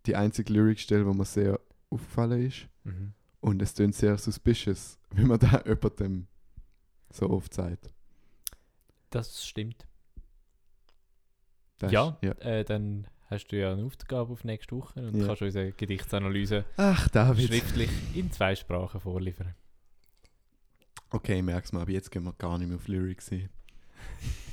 die 0.06 0.16
einzige 0.16 0.54
Lyrikstelle, 0.54 1.08
wo 1.08 1.14
mir 1.14 1.26
sehr 1.26 1.60
aufgefallen 1.90 2.46
ist. 2.46 2.68
Mhm. 2.84 3.14
Und 3.40 3.62
es 3.64 3.74
klingt 3.74 3.96
sehr 3.96 4.18
suspicious, 4.20 5.00
wie 5.12 5.24
man 5.24 5.40
da 5.40 5.64
jemandem 5.66 6.28
so 7.16 7.30
oft 7.30 7.54
sagt. 7.54 7.90
Das 9.10 9.46
stimmt. 9.46 9.88
Das 11.78 11.92
ja, 11.92 12.18
Ist, 12.22 12.24
ja. 12.24 12.32
Äh, 12.46 12.64
dann 12.66 13.08
hast 13.28 13.48
du 13.48 13.60
ja 13.60 13.72
eine 13.74 13.84
Aufgabe 13.86 14.32
auf 14.34 14.44
nächste 14.44 14.76
Woche 14.76 15.08
und 15.08 15.16
Ja. 15.20 15.28
kannst 15.28 15.42
unsere 15.42 15.72
Gedichtsanalyse 15.72 16.66
Ach, 16.78 17.10
schriftlich 17.36 17.90
in 18.16 18.32
zwei 18.32 18.56
Sprachen 18.56 19.00
vorliefern. 19.00 19.56
Okay, 21.12 21.42
merk's 21.42 21.72
mal, 21.72 21.82
aber 21.82 21.92
jetzt 21.92 22.12
gehen 22.12 22.24
wir 22.24 22.34
gar 22.34 22.58
nicht 22.58 22.68
mehr 22.68 22.78
auf 22.78 22.88
Lyrics 22.88 23.30
hin. 23.30 23.50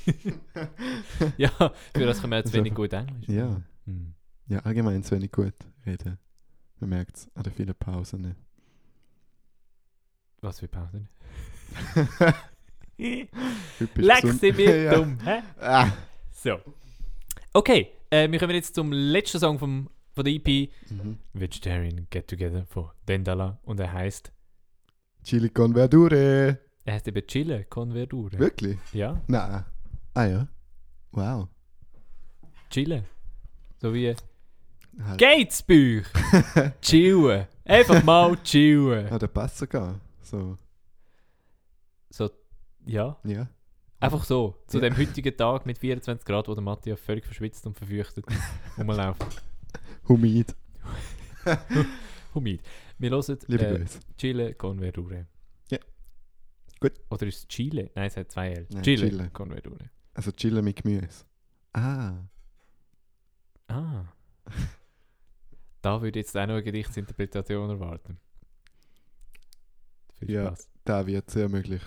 ja, 1.37 1.49
für 1.95 2.05
das 2.05 2.19
können 2.21 2.31
wir 2.31 2.37
jetzt 2.37 2.47
Also, 2.47 2.57
wenig 2.57 2.73
gut 2.73 2.93
Englisch. 2.93 3.27
Ja. 3.27 3.61
Hm. 3.85 4.13
Ja, 4.47 4.59
allgemein 4.59 5.03
zu 5.03 5.15
wenig 5.15 5.31
gut 5.31 5.53
reden. 5.85 6.19
Man 6.79 6.89
merkt 6.89 7.17
es 7.17 7.31
an 7.35 7.43
den 7.43 7.53
vielen 7.53 7.75
Pausen. 7.75 8.35
Was 10.41 10.59
für 10.59 10.67
Pause. 10.67 11.07
Gesund. 12.97 14.39
sind 14.39 14.57
wir 14.57 14.83
Ja. 14.83 14.95
dumm. 14.95 15.17
Hä? 15.23 15.41
Ah. 15.59 15.91
So. 16.31 16.59
Okay, 17.53 17.87
äh, 18.09 18.29
wir 18.29 18.39
kommen 18.39 18.53
jetzt 18.55 18.75
zum 18.75 18.91
letzten 18.91 19.39
Song 19.39 19.59
vom, 19.59 19.89
von 20.13 20.23
der 20.25 20.33
EP 20.33 20.69
Mhm. 20.89 21.17
Vegetarian 21.33 22.07
Get 22.09 22.27
Together 22.27 22.65
von 22.65 22.89
Dendala 23.07 23.59
und 23.63 23.79
er 23.79 23.91
heißt, 23.91 24.31
Chili 25.23 25.49
con 25.49 25.73
verdure. 25.73 26.59
er 26.85 26.93
heißt 26.93 27.07
eben 27.07 27.25
Chile 27.27 27.65
con 27.65 27.93
Verdure. 27.93 28.37
Wirklich? 28.37 28.77
Ja, 28.91 29.21
Nein. 29.27 29.65
Ah 30.13 30.25
ja. 30.25 30.47
Wow. 31.11 31.47
Chile. 32.69 33.05
So 33.81 33.93
wie 33.93 34.15
Halt. 35.03 35.19
Gatesbüch. 35.19 36.05
chillen. 36.81 37.47
Einfach 37.65 38.03
mal 38.03 38.35
chillen. 38.43 39.07
Ah, 39.11 39.17
der 39.17 39.27
passt 39.27 39.57
sogar. 39.57 39.99
So, 40.21 40.57
So, 42.11 42.29
ja. 42.85 43.17
ja. 43.23 43.47
Einfach 43.99 44.23
so. 44.25 44.61
Zu 44.67 44.79
Ja. 44.79 44.89
dem 44.89 44.97
heutigen 44.97 45.35
Tag 45.37 45.65
mit 45.65 45.77
24 45.77 46.25
Grad, 46.25 46.47
wo 46.47 46.53
der 46.53 46.63
Matthias 46.63 46.99
völlig 46.99 47.25
verschwitzt 47.25 47.65
und 47.65 47.77
verfürchtet 47.77 48.25
rumlaufen. 48.77 49.25
Humid. 50.09 50.55
Humid. 52.33 52.61
Wir 52.97 53.09
hören 53.11 53.81
äh. 53.83 53.85
Chile 54.17 54.53
con 54.55 54.79
Verdure. 54.79 55.27
Ja. 55.71 55.77
Gut. 56.79 56.93
Oder 57.09 57.27
ist 57.27 57.37
es 57.37 57.47
Chile? 57.47 57.91
Nein, 57.95 58.07
es 58.07 58.17
hat 58.17 58.31
zwei 58.31 58.51
L. 58.51 58.67
Nein, 58.71 58.83
Chile, 58.83 59.09
Chile. 59.09 59.29
con 59.31 59.49
Verdure. 59.51 59.89
Also 60.15 60.31
chillen 60.31 60.63
mit 60.65 60.81
Gemüse. 60.83 61.25
Ah. 61.73 62.13
Ah. 63.67 64.03
da 65.81 66.01
würde 66.01 66.19
ich 66.19 66.25
jetzt 66.25 66.37
auch 66.37 66.41
noch 66.45 66.53
eine 66.55 66.63
Gedichtsinterpretation 66.63 67.69
erwarten. 67.69 68.19
Viel 70.19 70.31
Ja. 70.31 70.47
Spaß. 70.47 70.69
Da 70.85 71.07
wird 71.07 71.29
sehr 71.31 71.49
möglich. 71.49 71.81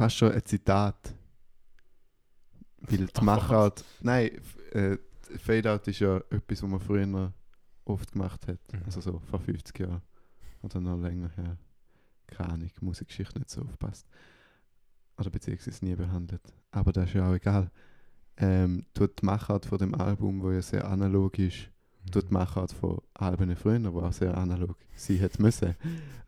Fast 0.00 0.16
schon 0.16 0.32
ein 0.32 0.44
Zitat. 0.44 1.14
Weil 2.78 3.06
die 3.06 3.12
Ach, 3.14 3.22
Machart. 3.22 3.84
Nein, 4.00 4.30
äh, 4.72 4.96
Fade-Out 5.36 5.86
ist 5.88 5.98
ja 5.98 6.16
etwas, 6.30 6.62
was 6.62 6.70
man 6.70 6.80
früher 6.80 7.32
oft 7.84 8.12
gemacht 8.12 8.48
hat. 8.48 8.58
Mhm. 8.72 8.82
Also 8.86 9.02
so 9.02 9.20
vor 9.30 9.40
50 9.40 9.78
Jahren. 9.78 10.00
Oder 10.62 10.80
noch 10.80 10.96
länger 10.96 11.30
her. 11.36 11.58
Keine 12.26 12.50
Ahnung, 12.50 12.70
Musikgeschichte 12.80 13.38
nicht 13.38 13.50
so 13.50 13.60
aufpasst. 13.60 14.06
Oder 15.18 15.28
beziehungsweise 15.28 15.84
nie 15.84 15.94
behandelt. 15.94 16.42
Aber 16.70 16.92
das 16.92 17.08
ist 17.08 17.14
ja 17.14 17.28
auch 17.28 17.34
egal. 17.34 17.70
Ähm, 18.38 18.86
tut 18.94 19.20
die 19.20 19.26
Machart 19.26 19.66
von 19.66 19.76
dem 19.76 19.94
Album, 19.94 20.42
wo 20.42 20.50
ja 20.50 20.62
sehr 20.62 20.88
analog 20.88 21.38
ist, 21.38 21.68
tut 22.10 22.30
die 22.30 22.32
Machart 22.32 22.72
von 22.72 23.02
Alben 23.12 23.54
früher, 23.54 23.92
wo 23.92 24.00
auch 24.00 24.14
sehr 24.14 24.34
analog 24.34 24.78
sein 24.96 25.18
hätte 25.18 25.42
müssen, 25.42 25.76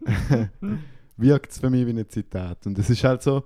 wirkt 1.17 1.53
es 1.53 1.59
für 1.59 1.71
mich 1.71 1.87
wie 1.87 1.99
ein 1.99 2.09
Zitat. 2.11 2.67
Und 2.67 2.79
es 2.79 2.91
ist 2.91 3.03
halt 3.05 3.23
so, 3.23 3.45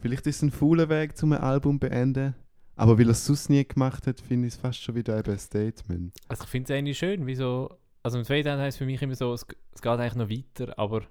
vielleicht 0.00 0.26
ist 0.26 0.36
es 0.36 0.42
ein 0.42 0.50
fauler 0.50 0.88
Weg, 0.88 1.16
zum 1.16 1.32
ein 1.32 1.40
Album 1.40 1.76
zu 1.80 1.88
beenden, 1.88 2.34
aber 2.76 2.98
weil 2.98 3.06
er 3.06 3.10
es 3.12 3.24
sonst 3.24 3.48
nie 3.50 3.64
gemacht 3.66 4.06
hat, 4.06 4.20
finde 4.20 4.48
ich 4.48 4.54
es 4.54 4.60
fast 4.60 4.80
schon 4.82 4.94
wieder 4.94 5.16
ein 5.16 5.38
Statement. 5.38 6.14
Also 6.28 6.44
ich 6.44 6.50
finde 6.50 6.72
es 6.72 6.78
eigentlich 6.78 6.98
schön, 6.98 7.26
wie 7.26 7.34
so, 7.34 7.78
also 8.02 8.18
mit 8.18 8.26
Fade-Out 8.26 8.58
heisst 8.58 8.78
für 8.78 8.86
mich 8.86 9.00
immer 9.02 9.14
so, 9.14 9.32
es, 9.32 9.46
es 9.72 9.82
geht 9.82 9.92
eigentlich 9.92 10.14
noch 10.14 10.28
weiter, 10.30 10.78
aber 10.78 11.02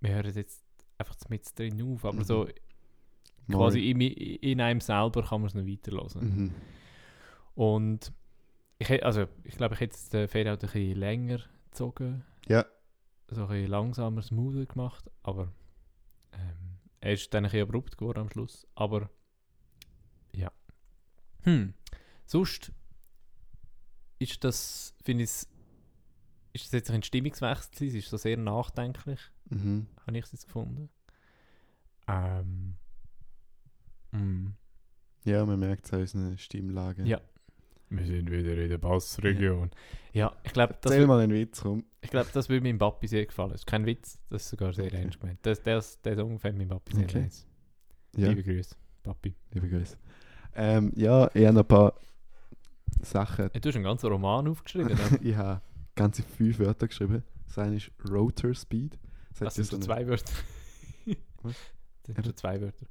wir 0.00 0.14
hören 0.14 0.32
jetzt 0.34 0.62
einfach 0.98 1.16
mit 1.28 1.58
drin 1.58 1.80
auf, 1.82 2.04
aber 2.04 2.18
Mhm. 2.18 2.24
so 2.24 2.48
quasi 3.50 3.90
in, 3.90 4.00
in 4.00 4.60
einem 4.60 4.80
selber 4.80 5.22
kann 5.24 5.40
man 5.40 5.48
es 5.48 5.54
noch 5.54 5.66
weiterhören. 5.66 6.20
Mhm. 6.44 6.54
Und 7.54 8.12
ich, 8.78 9.04
also, 9.04 9.26
ich 9.44 9.56
glaube, 9.56 9.74
ich 9.74 9.80
hätte 9.80 9.94
jetzt 9.96 10.12
den 10.12 10.28
Fade-Out 10.28 10.62
ein 10.64 10.70
bisschen 10.70 10.96
länger 10.96 11.40
gezogen. 11.70 12.24
Ja. 12.48 12.64
So 13.28 13.42
ein 13.42 13.48
bisschen 13.48 13.70
langsamer, 13.70 14.22
smoother 14.22 14.66
gemacht. 14.66 15.10
Aber 15.22 15.52
ähm, 16.32 16.69
er 17.00 17.12
ist 17.14 17.32
dann 17.32 17.44
ein 17.44 17.50
bisschen 17.50 17.66
abrupt 17.68 17.96
geworden 17.98 18.18
am 18.20 18.30
Schluss. 18.30 18.66
Aber 18.74 19.10
ja. 20.34 20.50
Hm. 21.42 21.74
Sonst 22.26 22.72
ist 24.18 24.44
das, 24.44 24.94
finde 25.02 25.24
ich, 25.24 25.30
ist 25.30 26.64
das 26.66 26.72
jetzt 26.72 26.90
ein 26.90 27.02
Stimmungswechsel. 27.02 27.88
Es 27.88 27.94
ist 27.94 28.08
so 28.10 28.16
sehr 28.16 28.36
nachdenklich, 28.36 29.20
Mhm. 29.48 29.86
habe 30.06 30.18
ich 30.18 30.24
es 30.26 30.32
jetzt 30.32 30.46
gefunden. 30.46 30.90
Ähm. 32.06 32.76
mm. 34.12 34.48
Ja, 35.24 35.44
man 35.44 35.58
merkt 35.60 35.86
es 35.86 35.92
an 35.92 36.00
unseren 36.00 36.38
Stimmlagen. 36.38 37.06
Ja. 37.06 37.20
Wir 37.90 38.06
sind 38.06 38.30
wieder 38.30 38.56
in 38.56 38.68
der 38.68 38.78
Bassregion. 38.78 39.70
Ja, 40.12 40.32
ich 40.44 40.52
glaube, 40.52 40.74
das, 40.80 40.92
Erzähl 40.92 41.06
mal 41.06 41.20
einen 41.20 41.32
Witz 41.32 41.64
rum. 41.64 41.84
ich 42.00 42.10
glaub, 42.10 42.30
das 42.32 42.48
würde 42.48 42.62
meinem 42.62 42.78
Papi 42.78 43.06
sehr 43.08 43.26
gefallen. 43.26 43.50
Das 43.50 43.62
ist 43.62 43.66
kein 43.66 43.84
Witz, 43.84 44.20
das 44.30 44.42
ist 44.44 44.50
sogar 44.50 44.72
sehr 44.72 44.86
Okay. 44.86 45.02
ernst 45.02 45.20
gemeint. 45.20 45.38
Das, 45.42 45.60
das, 45.62 46.00
der 46.00 46.16
Song 46.16 46.38
fände 46.38 46.58
mein 46.58 46.68
Papi 46.68 46.94
sehr 46.94 47.04
Okay. 47.04 47.20
nice. 47.22 47.46
Ja, 48.16 48.28
Liebe 48.28 48.42
Grüße, 48.44 48.74
Papi. 49.02 49.34
liebe 49.52 49.68
Grüße. 49.68 49.96
Ähm, 50.54 50.92
ja, 50.96 51.30
ich 51.34 51.44
habe 51.44 51.52
noch 51.54 51.62
ein 51.62 51.68
paar 51.68 51.94
Sachen. 53.02 53.50
Du 53.60 53.68
hast 53.68 53.74
einen 53.76 53.84
ganzen 53.84 54.06
Roman 54.08 54.48
aufgeschrieben. 54.48 54.94
ne? 54.94 55.18
ich 55.22 55.34
habe 55.36 55.60
ganze 55.94 56.22
fünf 56.22 56.58
Wörter 56.58 56.88
geschrieben. 56.88 57.22
Das 57.46 57.58
eine 57.58 57.76
ist 57.76 57.90
Rotor 58.08 58.54
Speed. 58.54 58.98
Das 59.30 59.40
hat 59.40 59.46
Das 59.48 59.54
sind 59.56 59.64
so 59.64 59.70
schon 59.70 59.78
eine- 59.78 59.86
zwei 59.86 60.06
Wörter. 60.08 60.32
Was? 61.42 61.54
Das 62.04 62.14
sind 62.16 62.24
schon 62.26 62.36
zwei 62.36 62.60
Wörter. 62.60 62.86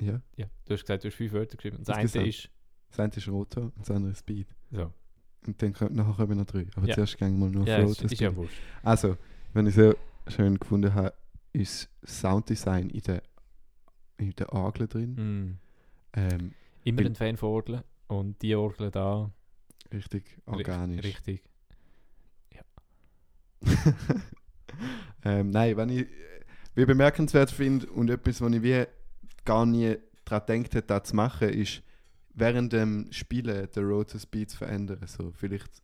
Ja, 0.00 0.20
Ja, 0.36 0.46
du 0.66 0.74
hast 0.74 0.82
gesagt, 0.82 1.04
du 1.04 1.08
hast 1.08 1.14
fünf 1.16 1.32
Wörter 1.32 1.56
geschrieben. 1.56 1.78
Das 1.80 1.88
eine 1.90 2.02
Insgesamt. 2.02 2.28
ist 2.28 2.50
das 2.90 3.00
eine 3.00 3.12
ist 3.14 3.28
Rotor 3.28 3.64
und 3.64 3.78
das 3.80 3.90
andere 3.90 4.12
ist 4.12 4.20
Speed. 4.20 4.48
so. 4.70 4.92
Und 5.46 5.62
dann 5.62 5.72
kommt, 5.72 5.94
nachher 5.94 6.14
kommen 6.14 6.38
noch 6.38 6.46
drei. 6.46 6.66
Aber 6.74 6.86
Ja. 6.88 6.94
zuerst 6.94 7.18
gehen 7.18 7.38
wir 7.38 7.48
nur 7.48 7.66
Ja, 7.66 7.84
auf 7.84 7.90
ist, 7.92 8.02
ist 8.12 8.20
ja 8.20 8.34
wurscht. 8.34 8.56
Also, 8.82 9.16
wenn 9.52 9.66
ich 9.66 9.74
sehr 9.74 9.94
schön 10.26 10.58
gefunden 10.58 10.92
habe, 10.92 11.12
ist 11.52 11.88
Sounddesign 12.04 12.90
in 12.90 13.00
der, 13.02 13.22
in 14.18 14.32
der 14.32 14.52
Orgel 14.52 14.88
drin. 14.88 15.14
Mm. 15.14 15.58
Ähm, 16.14 16.52
Immer 16.84 17.02
ein 17.02 17.14
Fan 17.14 17.36
von 17.36 17.50
Orgeln. 17.50 17.82
Und 18.08 18.42
die 18.42 18.54
Orgeln 18.56 18.90
da, 18.90 19.30
richtig 19.92 20.24
ri- 20.46 20.52
organisch. 20.52 21.04
richtig. 21.04 21.42
ähm, 25.24 25.50
nein, 25.50 25.76
wenn 25.76 25.88
ich 25.88 26.06
wie 26.74 26.84
bemerkenswert 26.84 27.50
finde 27.50 27.86
und 27.86 28.10
etwas, 28.10 28.40
was 28.40 28.52
ich 28.52 28.62
wie 28.62 28.84
gar 29.44 29.64
nie 29.66 29.96
daran 30.24 30.46
gedacht 30.62 30.74
hätte, 30.74 30.86
das 30.88 31.08
zu 31.08 31.16
machen, 31.16 31.48
ist 31.48 31.82
während 32.36 32.72
dem 32.72 33.10
Spielen 33.10 33.68
den 33.74 33.84
Road 33.84 34.10
to 34.10 34.18
Speed 34.18 34.52
verändern. 34.52 35.04
So, 35.06 35.32
vielleicht 35.32 35.82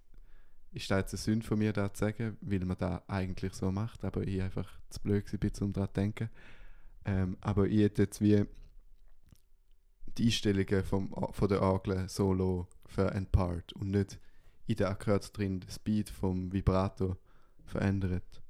ist 0.70 0.90
das 0.90 0.98
jetzt 0.98 1.14
eine 1.14 1.18
Sünde 1.18 1.46
von 1.46 1.58
mir, 1.58 1.72
das 1.72 1.94
zu 1.94 2.04
sagen, 2.04 2.36
weil 2.40 2.64
man 2.64 2.78
das 2.78 3.00
eigentlich 3.08 3.54
so 3.54 3.72
macht, 3.72 4.04
aber 4.04 4.22
ich 4.22 4.40
einfach 4.40 4.78
zu 4.90 5.00
blöd 5.00 5.24
war, 5.32 5.66
um 5.66 5.72
daran 5.72 5.88
zu 5.88 5.94
denken. 5.94 6.30
Ähm, 7.04 7.36
aber 7.40 7.66
ich 7.66 7.80
hätte 7.80 8.02
jetzt 8.02 8.20
wie 8.20 8.44
die 10.18 10.26
Einstellungen 10.26 10.84
vom, 10.84 11.10
von 11.32 11.48
der 11.48 11.62
Orgel 11.62 12.08
solo 12.08 12.68
für 12.86 13.10
ein 13.10 13.26
Part 13.26 13.72
und 13.72 13.90
nicht 13.90 14.20
in 14.66 14.76
den 14.76 14.86
Akkord 14.86 15.36
drin 15.36 15.60
den 15.60 15.70
Speed 15.70 16.10
vom 16.10 16.52
Vibrato 16.52 17.16
verändert. 17.64 18.42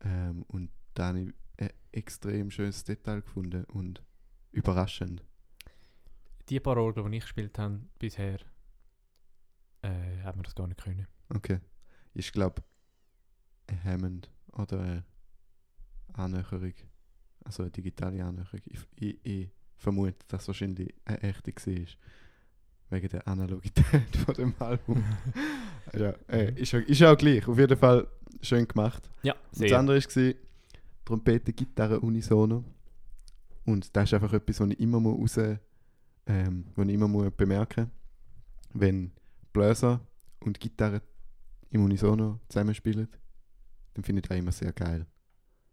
Ähm, 0.00 0.44
und 0.48 0.70
da 0.94 1.08
habe 1.08 1.20
ich 1.20 1.34
ein 1.58 1.70
extrem 1.92 2.50
schönes 2.50 2.84
Detail 2.84 3.22
gefunden 3.22 3.64
und 3.64 4.02
überraschend. 4.50 5.24
Die 6.50 6.58
paar 6.58 6.76
Orgeln, 6.76 7.12
die 7.12 7.18
ich 7.18 7.24
gespielt 7.24 7.56
habe 7.58 7.80
bisher, 7.98 8.40
äh, 9.82 10.22
haben 10.24 10.40
wir 10.40 10.42
das 10.42 10.54
gar 10.54 10.66
nicht 10.66 10.82
können. 10.82 11.06
Okay. 11.32 11.60
Ich 12.12 12.32
glaube, 12.32 12.62
Hammond 13.84 14.28
oder 14.52 14.80
eine 14.80 15.04
Annäherung, 16.12 16.74
also 17.44 17.62
eine 17.62 17.70
digitale 17.70 18.24
Annäherung. 18.24 18.60
Ich, 18.66 18.80
ich, 18.96 19.24
ich 19.24 19.50
vermute, 19.76 20.16
dass 20.26 20.42
es 20.42 20.48
wahrscheinlich 20.48 20.92
eine 21.04 21.22
echte 21.22 21.52
war. 21.52 21.86
Wegen 22.92 23.08
der 23.08 23.28
Analogität 23.28 24.16
von 24.16 24.34
dem 24.34 24.54
Album. 24.58 25.04
ja, 25.92 26.12
äh, 26.26 26.52
ist, 26.60 26.74
ist 26.74 27.02
auch 27.04 27.16
gleich. 27.16 27.46
Auf 27.46 27.56
jeden 27.56 27.76
Fall 27.76 28.08
schön 28.42 28.66
gemacht. 28.66 29.08
Ja, 29.22 29.34
Und 29.34 29.42
das 29.52 29.58
sehr. 29.60 29.78
andere 29.78 30.00
war 30.00 30.34
Trompete, 31.04 31.52
Gitarre, 31.52 32.00
Unisono. 32.00 32.64
Und 33.64 33.94
das 33.94 34.04
ist 34.04 34.14
einfach 34.14 34.32
etwas, 34.32 34.58
was 34.58 34.70
ich 34.70 34.80
immer 34.80 34.98
muss 34.98 35.38
raus, 35.38 35.58
ähm, 36.30 36.64
was 36.76 36.86
ich 36.86 36.94
immer 36.94 37.08
muss 37.08 37.30
bemerken 37.36 37.90
Wenn 38.72 39.12
Bläser 39.52 40.00
und 40.40 40.60
Gitarre 40.60 41.02
im 41.70 41.84
Unisono 41.84 42.40
zusammenspielen, 42.48 43.08
dann 43.94 44.04
finde 44.04 44.20
ich 44.20 44.28
das 44.28 44.38
immer 44.38 44.52
sehr 44.52 44.72
geil. 44.72 45.06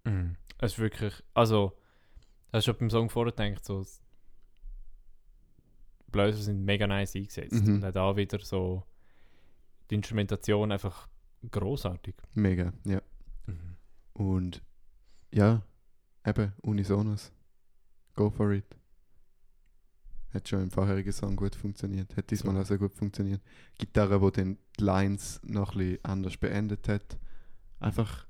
Mhm. 0.04 0.36
Es 0.60 0.74
ist 0.74 0.80
wirklich, 0.80 1.14
also, 1.34 1.78
hast 2.52 2.68
du 2.68 2.72
schon 2.72 2.80
beim 2.80 2.90
Song 2.90 3.10
vorher 3.10 3.34
gedacht, 3.34 3.64
so, 3.64 3.86
Bläser 6.12 6.42
sind 6.42 6.64
mega 6.64 6.88
nice 6.88 7.16
eingesetzt. 7.16 7.66
Mhm. 7.66 7.76
Und 7.76 7.86
auch 7.86 7.92
da 7.92 8.16
wieder 8.16 8.40
so, 8.40 8.84
die 9.90 9.96
Instrumentation 9.96 10.72
einfach 10.72 11.08
großartig. 11.52 12.16
Mega, 12.34 12.74
ja. 12.86 13.02
Und 14.14 14.64
ja, 15.32 15.62
eben, 16.26 16.54
Unisonos. 16.62 17.32
Go 18.16 18.32
for 18.32 18.52
it. 18.52 18.77
Hat 20.38 20.48
schon 20.48 20.62
im 20.62 20.72
vorherigen 20.72 21.12
Song 21.12 21.36
gut 21.36 21.56
funktioniert. 21.56 22.16
Hat 22.16 22.30
diesmal 22.30 22.54
So. 22.56 22.62
auch 22.62 22.66
sehr 22.66 22.78
gut 22.78 22.94
funktioniert. 22.94 23.42
Gitarre, 23.78 24.22
wo 24.22 24.30
die 24.30 24.56
Lines 24.78 25.42
noch 25.44 25.74
ein 25.74 25.80
bisschen 25.80 26.06
anders 26.06 26.38
beendet 26.38 26.88
hat. 26.88 27.18
Einfach, 27.80 28.28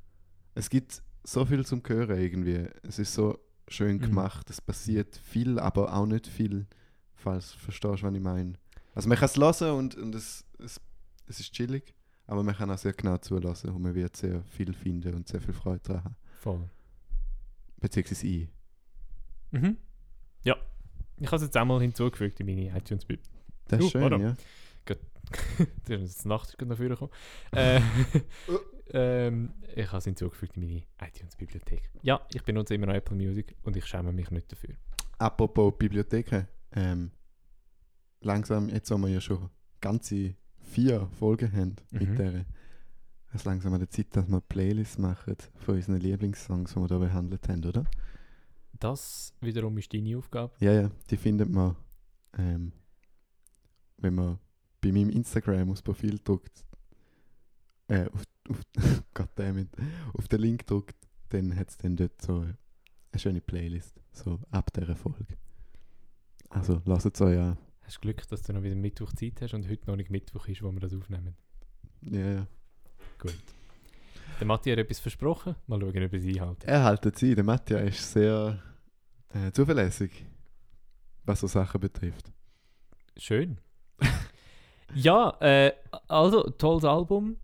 es 0.55 0.70
gibt 0.70 1.01
so 1.24 1.45
viel 1.45 1.66
zum 1.66 1.84
Hören 1.86 2.18
irgendwie. 2.18 2.66
Es 2.84 2.97
ist 2.99 3.14
so 3.14 3.38
schön 3.68 3.97
Mhm. 3.97 4.01
gemacht. 4.01 4.49
Es 4.49 4.62
passiert 4.62 5.18
viel, 5.18 5.60
aber 5.60 5.93
auch 5.93 6.05
nicht 6.05 6.28
viel, 6.28 6.66
falls 7.14 7.51
du 7.51 7.58
verstehst, 7.60 8.03
was 8.03 8.14
ich 8.16 8.22
meine. 8.22 8.53
Also 8.95 9.10
man 9.10 9.18
kann 9.18 9.26
es 9.30 9.36
hören 9.62 9.78
und, 9.78 9.95
und 9.95 10.16
es, 10.16 10.45
es, 10.60 10.80
es 11.28 11.39
ist 11.41 11.51
chillig, 11.53 11.93
aber 12.26 12.41
man 12.41 12.55
kann 12.55 12.72
auch 12.72 12.78
sehr 12.78 12.93
genau 12.93 13.18
zulassen 13.18 13.70
und 13.72 13.82
man 13.82 13.93
wird 13.95 14.16
sehr 14.16 14.41
viel 14.45 14.74
finden 14.74 15.14
und 15.14 15.28
sehr 15.28 15.41
viel 15.41 15.53
Freude 15.53 15.82
daran 15.84 16.03
haben. 16.05 16.16
Voll. 16.39 16.70
Beziehungsweise 17.80 18.26
ich. 18.28 18.47
Mhm. 19.51 19.78
Ja. 20.43 20.55
Ich 21.20 21.28
habe 21.28 21.38
es 21.38 21.41
jetzt 21.43 21.57
einmal 21.57 21.82
hinzugefügt 21.82 22.39
in 22.39 22.45
meine 22.45 22.78
iTunes-Bib. 22.78 23.20
Das 23.68 23.80
ist 23.80 23.86
Uh, 23.86 23.89
schön, 23.89 24.01
warte. 24.01 24.24
ja. 24.24 24.36
Der 25.88 25.99
ist 26.03 26.26
nachts 26.26 26.55
dafür 26.57 26.89
gekommen. 26.89 27.11
äh, 27.51 27.82
ähm, 28.93 29.53
ich 29.76 29.88
habe 29.88 29.97
es 29.97 30.05
hinzugefügt 30.05 30.55
in 30.57 30.63
meine 30.63 30.84
iTunes-Bibliothek. 31.05 31.89
Ja, 32.01 32.22
ich 32.34 32.43
benutze 32.43 32.76
immer 32.76 32.86
noch 32.88 32.93
Apple 32.93 33.15
Music 33.18 33.55
und 33.63 33.76
ich 33.76 33.86
schäme 33.86 34.13
mich 34.13 34.32
nicht 34.32 34.49
dafür. 34.51 34.76
Apropos 35.18 35.74
Bibliotheken. 35.78 36.47
Ähm, 36.74 37.11
langsam, 38.22 38.70
jetzt 38.70 38.89
haben 38.91 39.01
wir 39.01 39.09
ja 39.09 39.20
schon 39.22 39.49
ganze 39.82 40.36
vier 40.59 41.07
Folgen 41.20 41.51
haben 41.51 41.76
mit 41.91 42.09
Mhm. 42.09 42.15
der. 42.15 42.45
Es 43.30 43.41
ist 43.41 43.45
langsam 43.45 43.74
an 43.74 43.80
der 43.80 43.89
Zeit, 43.89 44.07
dass 44.15 44.28
wir 44.30 44.39
Playlists 44.41 44.97
machen 44.97 45.36
von 45.57 45.76
unseren 45.76 45.99
Lieblingssongs, 45.99 46.74
die 46.74 46.80
wir 46.80 46.88
hier 46.88 46.99
behandelt 46.99 47.47
haben, 47.49 47.65
oder? 47.65 47.84
Das 48.80 49.34
wiederum 49.41 49.78
ist 49.78 49.93
deine 49.93 50.17
Aufgabe. 50.17 50.53
Ja, 50.59 50.73
ja, 50.73 50.91
die 51.09 51.17
findet 51.17 51.49
man, 51.49 51.75
ähm, 52.38 52.71
wenn 53.97 54.15
man 54.15 54.39
bei 54.82 54.91
meinem 54.91 55.09
Instagram 55.09 55.71
aufs 55.71 55.82
Profil 55.82 56.19
drückt, 56.23 56.65
äh, 57.88 58.07
auf, 58.09 58.23
auf, 58.49 58.61
goddammit, 59.13 59.69
auf 60.13 60.28
den 60.28 60.41
Link 60.41 60.67
drückt, 60.67 60.95
dann 61.30 61.55
hat 61.55 61.69
es 61.69 61.78
dann 61.78 61.95
dort 61.95 62.21
so 62.21 62.41
eine 62.41 62.55
schöne 63.15 63.41
Playlist, 63.41 63.99
so 64.11 64.39
ab 64.51 64.71
dieser 64.73 64.95
Folge. 64.95 65.38
Also 66.49 66.82
lasst 66.86 67.05
es 67.07 67.21
euch 67.21 67.38
an. 67.38 67.57
Hast 67.82 68.01
Glück, 68.01 68.28
dass 68.28 68.43
du 68.43 68.53
noch 68.53 68.63
wieder 68.63 68.75
Mittwoch 68.75 69.13
Zeit 69.13 69.41
hast 69.41 69.53
und 69.53 69.67
heute 69.69 69.88
noch 69.88 69.95
nicht 69.95 70.09
Mittwoch 70.09 70.47
ist, 70.47 70.61
wo 70.61 70.71
wir 70.71 70.80
das 70.80 70.93
aufnehmen. 70.93 71.36
Ja, 72.01 72.32
ja. 72.32 72.47
Der 74.39 74.45
Matti 74.45 74.69
hat 74.69 74.78
etwas 74.78 74.99
versprochen. 74.99 75.55
Mal 75.65 75.80
schauen, 75.80 75.89
ob 75.89 75.95
er 75.95 76.13
es 76.13 76.23
einhält. 76.23 76.63
Er 76.65 76.86
hält 76.86 77.17
sie, 77.17 77.34
der 77.34 77.43
Matthias 77.43 77.89
ist 77.89 78.11
sehr 78.11 78.61
äh, 79.34 79.51
zuverlässig, 79.51 80.25
was 81.25 81.39
so 81.41 81.47
Sachen 81.47 81.80
betrifft. 81.82 82.32
Schön. 83.17 83.57
ja, 84.95 85.36
äh, 85.41 85.73
also, 86.07 86.43
tolles 86.43 86.84
Album. 86.86 87.38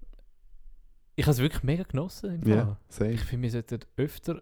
Ich 1.15 1.25
habe 1.25 1.31
es 1.33 1.39
wirklich 1.39 1.63
mega 1.63 1.83
genossen. 1.83 2.41
Im 2.41 2.47
Ja, 2.49 2.65
Fall. 2.65 2.77
same. 2.89 3.11
Ich 3.11 3.21
finde, 3.21 3.43
wir 3.43 3.51
sollten 3.51 3.79
öfter 3.97 4.41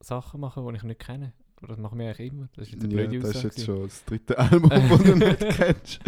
Sachen 0.00 0.40
machen, 0.40 0.66
die 0.68 0.76
ich 0.76 0.82
nicht 0.82 1.00
kenne. 1.00 1.32
Das 1.66 1.78
machen 1.78 1.98
wir 1.98 2.06
eigentlich 2.10 2.32
immer. 2.32 2.48
Das 2.56 2.66
ist 2.66 2.74
jetzt 2.74 2.84
eine 2.84 2.94
Ja, 2.94 3.06
blöde 3.08 3.20
das 3.20 3.30
ist 3.30 3.36
Aussage. 3.36 3.46
jetzt 3.46 3.66
gewesen. 3.66 3.76
schon 3.78 3.82
das 3.88 4.04
dritte 4.04 4.38
Album, 4.38 4.68
das 4.70 5.02
du 5.02 5.14
nicht 5.16 5.38
kennst. 5.56 6.00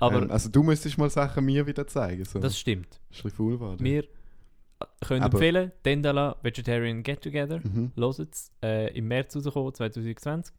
Aber 0.00 0.22
ähm, 0.22 0.30
also 0.30 0.48
du 0.48 0.62
müsstest 0.62 0.96
mal 0.96 1.10
Sachen 1.10 1.44
mir 1.44 1.66
wieder 1.66 1.86
zeigen. 1.86 2.24
So. 2.24 2.38
das 2.38 2.58
stimmt. 2.58 2.86
ist 3.10 3.18
ein 3.18 3.22
bisschen 3.24 3.30
faul 3.30 3.52
geworden. 3.52 3.84
Wir 3.84 4.04
können 5.00 5.22
Aber- 5.22 5.34
empfehlen, 5.38 5.72
Dendala 5.84 6.36
Vegetarian 6.42 7.02
Get 7.02 7.22
Together. 7.22 7.60
Mhm. 7.62 7.92
Hört 7.96 8.18
es. 8.20 8.50
Äh, 8.62 8.96
Im 8.96 9.08
März 9.08 9.34
rausgekommen, 9.36 9.74
2020. 9.74 10.54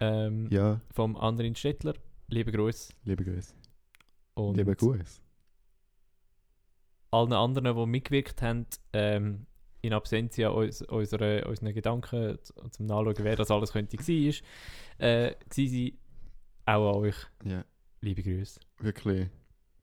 Ähm, 0.00 0.48
Ja, 0.50 0.80
Vom 0.92 1.16
Andrin 1.16 1.54
Stettler. 1.54 1.94
Liebe 2.28 2.50
Grüße. 2.52 2.92
liebe 3.04 3.24
Grüße. 3.24 3.54
Und 4.34 4.56
Liebe 4.56 4.74
Grüße. 4.74 5.20
allen 7.10 7.32
anderen, 7.32 7.76
die 7.76 7.86
mitgewirkt 7.86 8.42
haben, 8.42 8.66
ähm, 8.92 9.46
in 9.82 9.92
Absentia 9.92 10.48
uns, 10.48 10.82
unsere, 10.82 11.46
unseren 11.46 11.74
Gedanken 11.74 12.38
zum 12.70 12.86
Nachschauen, 12.86 13.14
wer 13.18 13.36
das 13.36 13.50
alles 13.50 13.72
könnte 13.72 13.96
gewesen 13.96 14.28
ist, 14.30 14.42
äh, 14.98 15.34
gewesen 15.48 15.74
sein. 15.74 15.98
Auch 16.66 16.90
an 16.96 16.96
euch, 17.02 17.16
Ja, 17.44 17.64
liebe 18.00 18.22
Grüße. 18.22 18.58
wirklich 18.78 19.28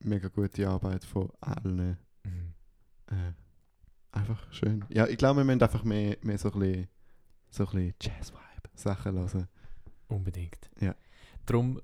mega 0.00 0.28
gute 0.28 0.68
Arbeit 0.68 1.04
von 1.04 1.30
allen. 1.40 1.96
Äh, 3.06 3.32
einfach 4.12 4.52
schön. 4.52 4.84
Ja, 4.90 5.06
ich 5.06 5.16
glaube, 5.16 5.40
wir 5.40 5.44
müssen 5.44 5.62
einfach 5.62 5.84
mehr, 5.84 6.16
mehr 6.22 6.38
so 6.38 6.50
ein 6.52 6.58
bisschen, 6.60 6.88
so 7.50 7.64
ein 7.64 7.70
bisschen 7.72 7.94
Jazz-Vibe 8.00 8.70
Sachen 8.74 9.14
hören. 9.18 9.48
Unbedingt. 10.08 10.70
Ja. 10.80 10.94
Darum, 11.46 11.80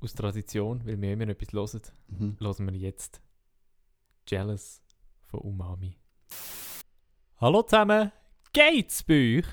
aus 0.00 0.14
Tradition, 0.14 0.84
weil 0.86 1.00
wir 1.00 1.12
immer 1.12 1.28
etwas 1.28 1.52
hören, 1.52 1.82
Mhm. 2.08 2.36
hören 2.40 2.66
wir 2.72 2.78
jetzt 2.78 3.20
Jealous 4.28 4.82
von 5.24 5.40
Umami. 5.40 5.96
Hallo 7.40 7.62
zusammen, 7.62 8.12
geht's 8.52 9.02
bei 9.02 9.38
euch? 9.38 9.46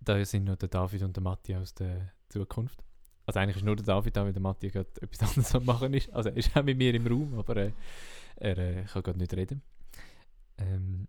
Da 0.00 0.24
sind 0.24 0.44
noch 0.44 0.56
der 0.56 0.68
David 0.68 1.02
und 1.02 1.16
der 1.16 1.22
Matti 1.22 1.54
aus 1.56 1.74
der 1.74 2.12
Zukunft. 2.28 2.82
Also 3.24 3.40
eigentlich 3.40 3.56
ist 3.56 3.64
nur 3.64 3.74
der 3.76 3.84
David 3.84 4.16
da, 4.16 4.24
weil 4.24 4.32
der 4.32 4.40
Matti 4.42 4.68
gerade 4.68 4.88
etwas 5.00 5.20
anderes 5.28 5.54
am 5.54 5.64
machen 5.64 5.92
ist. 5.94 6.10
Also 6.12 6.28
er 6.28 6.36
ist 6.36 6.56
auch 6.56 6.62
mit 6.62 6.78
mir 6.78 6.94
im 6.94 7.06
Raum, 7.06 7.34
aber 7.38 7.56
äh, 7.56 7.72
er 8.36 8.58
äh, 8.58 8.84
kann 8.84 9.02
gerade 9.02 9.18
nicht 9.18 9.34
reden. 9.34 9.62
Ähm, 10.58 11.08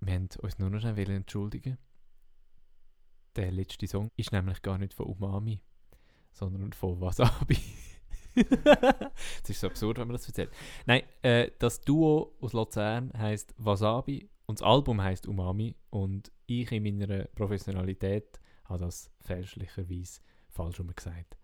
wir 0.00 0.14
haben 0.14 0.28
uns 0.40 0.58
nur 0.58 0.70
noch 0.70 0.80
schnell 0.80 1.10
entschuldigen. 1.10 1.78
Der 3.36 3.50
letzte 3.50 3.86
Song 3.86 4.10
ist 4.16 4.32
nämlich 4.32 4.60
gar 4.62 4.78
nicht 4.78 4.94
von 4.94 5.06
Umami, 5.06 5.62
sondern 6.32 6.72
von 6.72 7.00
Wasabi. 7.00 7.58
Es 8.34 9.50
ist 9.50 9.60
so 9.60 9.66
absurd, 9.66 9.98
wenn 9.98 10.08
man 10.08 10.16
das 10.16 10.26
erzählt. 10.26 10.50
Nein, 10.86 11.02
äh, 11.20 11.50
das 11.58 11.82
Duo 11.82 12.34
aus 12.40 12.54
Luzern 12.54 13.12
heißt 13.14 13.54
Wasabi 13.58 14.30
und 14.46 14.58
das 14.60 14.66
Album 14.66 15.02
heißt 15.02 15.26
Umami 15.26 15.76
und 15.90 16.32
ich 16.46 16.72
in 16.72 16.82
meiner 16.82 17.24
Professionalität 17.26 18.40
habe 18.64 18.84
das 18.84 19.10
fälschlicherweise 19.20 20.22
falsch 20.48 20.80
gesagt 20.96 21.36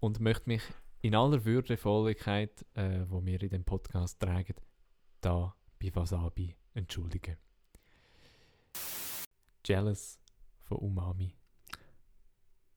und 0.00 0.20
möchte 0.20 0.48
mich 0.48 0.62
in 1.00 1.14
aller 1.14 1.44
Würdevolligkeit, 1.44 2.64
äh, 2.74 3.00
wo 3.08 3.24
wir 3.24 3.42
in 3.42 3.50
dem 3.50 3.64
Podcast 3.64 4.20
tragen, 4.20 4.54
da 5.20 5.54
bei 5.80 5.94
Wasabi 5.94 6.54
entschuldigen. 6.78 7.36
Jealous 9.64 10.18
von 10.62 10.78
Umami, 10.78 11.34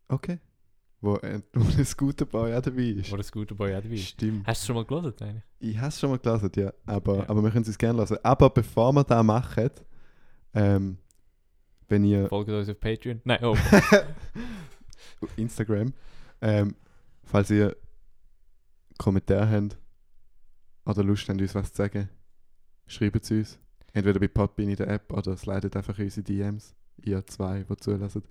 Okay. 0.10 0.40
Wo, 1.00 1.16
äh, 1.18 1.42
wo 1.54 1.64
ein 1.64 1.88
guter 1.98 2.26
Boy 2.26 2.54
auch 2.56 2.62
dabei 2.62 2.82
ist. 2.84 3.12
wo 3.12 3.16
das 3.18 3.32
gute 3.32 3.56
Boy 3.56 3.74
auch 3.76 3.82
dabei 3.82 3.96
ist. 3.96 4.10
Stimmt. 4.10 4.46
Hast 4.46 4.62
du 4.62 4.64
es 4.64 4.68
schon 4.68 4.76
mal 4.76 4.86
gelesen 4.86 5.16
eigentlich? 5.22 5.44
Ich 5.60 5.78
habe 5.78 5.88
es 5.88 6.00
schon 6.00 6.10
mal 6.10 6.20
gelesen, 6.20 6.52
ja. 6.58 6.74
Aber, 6.86 7.18
Ja. 7.20 7.30
aber 7.30 7.42
wir 7.44 7.50
können 7.52 7.66
es 7.66 7.78
gerne 7.78 7.98
lassen. 8.00 8.18
Aber 8.24 8.50
bevor 8.50 8.92
wir 8.94 9.04
das 9.06 9.24
machen, 9.24 9.70
ähm, 10.54 10.98
wenn 11.88 12.04
ihr 12.04 12.28
Folgt 12.28 12.50
uns 12.52 12.68
auf 12.70 12.80
Patreon. 12.80 13.22
Nein, 13.24 13.44
oh. 13.44 13.56
Instagram, 15.38 15.94
ähm, 16.42 16.76
falls 17.24 17.50
ihr 17.52 17.76
Kommentare 18.98 19.50
habt 19.50 19.78
oder 20.86 21.04
Lust 21.04 21.28
habt, 21.30 21.40
uns 21.42 21.56
was 21.56 21.72
zu 21.72 21.78
sagen, 21.78 22.10
schreibt 22.86 23.24
es 23.24 23.32
uns. 23.32 23.60
Entweder 23.94 24.20
bei 24.20 24.28
Podbean 24.28 24.70
in 24.70 24.76
der 24.78 24.88
App 24.88 25.12
oder 25.12 25.36
slidet 25.38 25.76
einfach 25.76 25.98
in 26.00 26.06
unsere 26.06 26.24
DMs. 26.24 26.76
Ihr 27.04 27.26
zwei, 27.28 27.64
die 27.64 27.78
zulassen. 27.78 28.24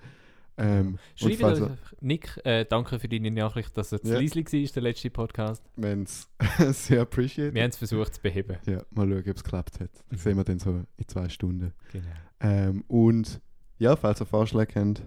Ähm, 0.56 0.98
Schreibt 1.14 1.42
uns, 1.42 1.78
Nick, 2.00 2.38
äh, 2.44 2.64
danke 2.66 2.98
für 2.98 3.08
deine 3.08 3.30
Nachricht, 3.30 3.74
dass 3.78 3.92
es 3.92 4.02
zu 4.02 4.08
Ja. 4.12 4.18
leise 4.20 4.34
war, 4.44 4.72
der 4.74 4.82
letzte 4.82 5.11
Podcast. 5.11 5.64
wenn 5.76 6.02
es 6.02 6.28
sehr 6.86 7.02
appreciated. 7.02 7.54
Wir 7.54 7.62
haben 7.62 7.70
es 7.70 7.76
versucht 7.78 8.14
zu 8.16 8.20
beheben. 8.20 8.56
Ja, 8.66 8.82
mal 8.90 9.08
schauen, 9.08 9.20
ob 9.20 9.26
es 9.36 9.42
geklappt 9.44 9.80
hat. 9.80 9.90
Das 10.11 10.22
sehen 10.22 10.36
wir 10.36 10.44
dann 10.44 10.58
so 10.58 10.84
in 10.96 11.08
zwei 11.08 11.28
Stunden. 11.30 11.72
Genau. 11.92 12.04
Ähm, 12.40 12.84
und 12.88 13.40
ja, 13.78 13.96
falls 13.96 14.20
ihr 14.20 14.26
Vorschläge 14.26 14.78
habt 14.78 15.02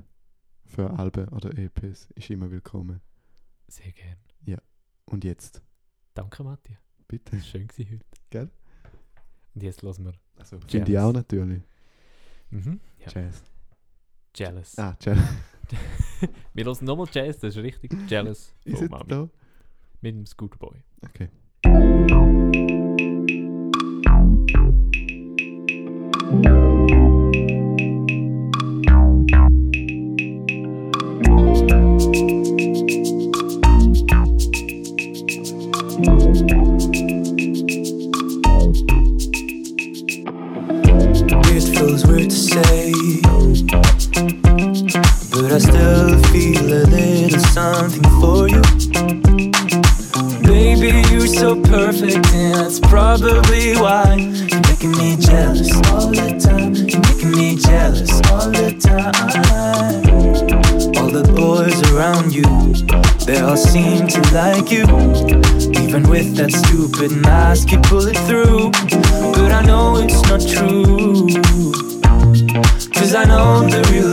für 0.65 0.89
Alben 0.97 1.27
oder 1.29 1.55
EPs, 1.55 2.09
ist 2.15 2.29
immer 2.31 2.49
willkommen. 2.49 2.99
Sehr 3.67 3.91
gern. 3.91 4.17
Und 5.05 5.23
jetzt, 5.25 5.61
Danke, 6.15 6.43
Matthias. 6.43 6.79
bitte. 7.07 7.35
Das 7.35 7.41
war 7.53 7.59
schön 7.59 7.67
heute. 7.77 7.99
Gell? 8.29 8.49
Und 9.53 9.61
jetzt 9.63 9.83
hören 9.83 10.05
wir. 10.05 10.22
Also, 10.37 10.59
Finde 10.67 10.91
ich 10.91 10.99
auch 10.99 11.13
natürlich. 11.13 11.61
Mhm. 12.49 12.79
Ja. 12.99 13.07
Jazz. 13.13 13.43
Jealous. 14.35 14.77
Ah, 14.77 14.95
Jazz. 15.01 15.19
Wir 16.53 16.65
hören 16.65 16.85
nochmal 16.85 17.07
Jazz, 17.11 17.39
das 17.39 17.55
ist 17.55 17.63
richtig. 17.63 17.91
Jealous 18.09 18.53
Ist 18.63 18.81
es 18.81 18.89
da? 19.07 19.29
Mit 20.01 20.15
dem 20.15 20.25
Scooterboy. 20.25 20.83
Okay. 21.01 21.29
Probably 53.19 53.77
why 53.77 54.15
you're 54.15 54.61
making 54.61 54.91
me 54.93 55.15
jealous 55.17 55.71
all 55.91 56.07
the 56.07 56.33
time. 56.41 56.73
You're 56.73 57.01
making 57.01 57.31
me 57.31 57.55
jealous 57.57 58.09
all 58.31 58.49
the 58.49 58.73
time. 58.81 59.13
All 60.97 61.11
the 61.11 61.23
boys 61.33 61.77
around 61.91 62.33
you, 62.33 62.43
they 63.25 63.39
all 63.39 63.55
seem 63.55 64.07
to 64.07 64.21
like 64.33 64.71
you. 64.71 64.83
Even 65.83 66.09
with 66.09 66.35
that 66.37 66.51
stupid 66.51 67.11
mask, 67.11 67.71
you 67.71 67.79
pull 67.81 68.07
it 68.07 68.17
through. 68.25 68.71
But 69.33 69.51
I 69.51 69.61
know 69.61 69.97
it's 69.97 70.21
not 70.23 70.41
true. 70.41 71.27
Cause 72.93 73.13
I 73.13 73.25
know 73.25 73.69
the 73.69 73.81
real 73.91 74.12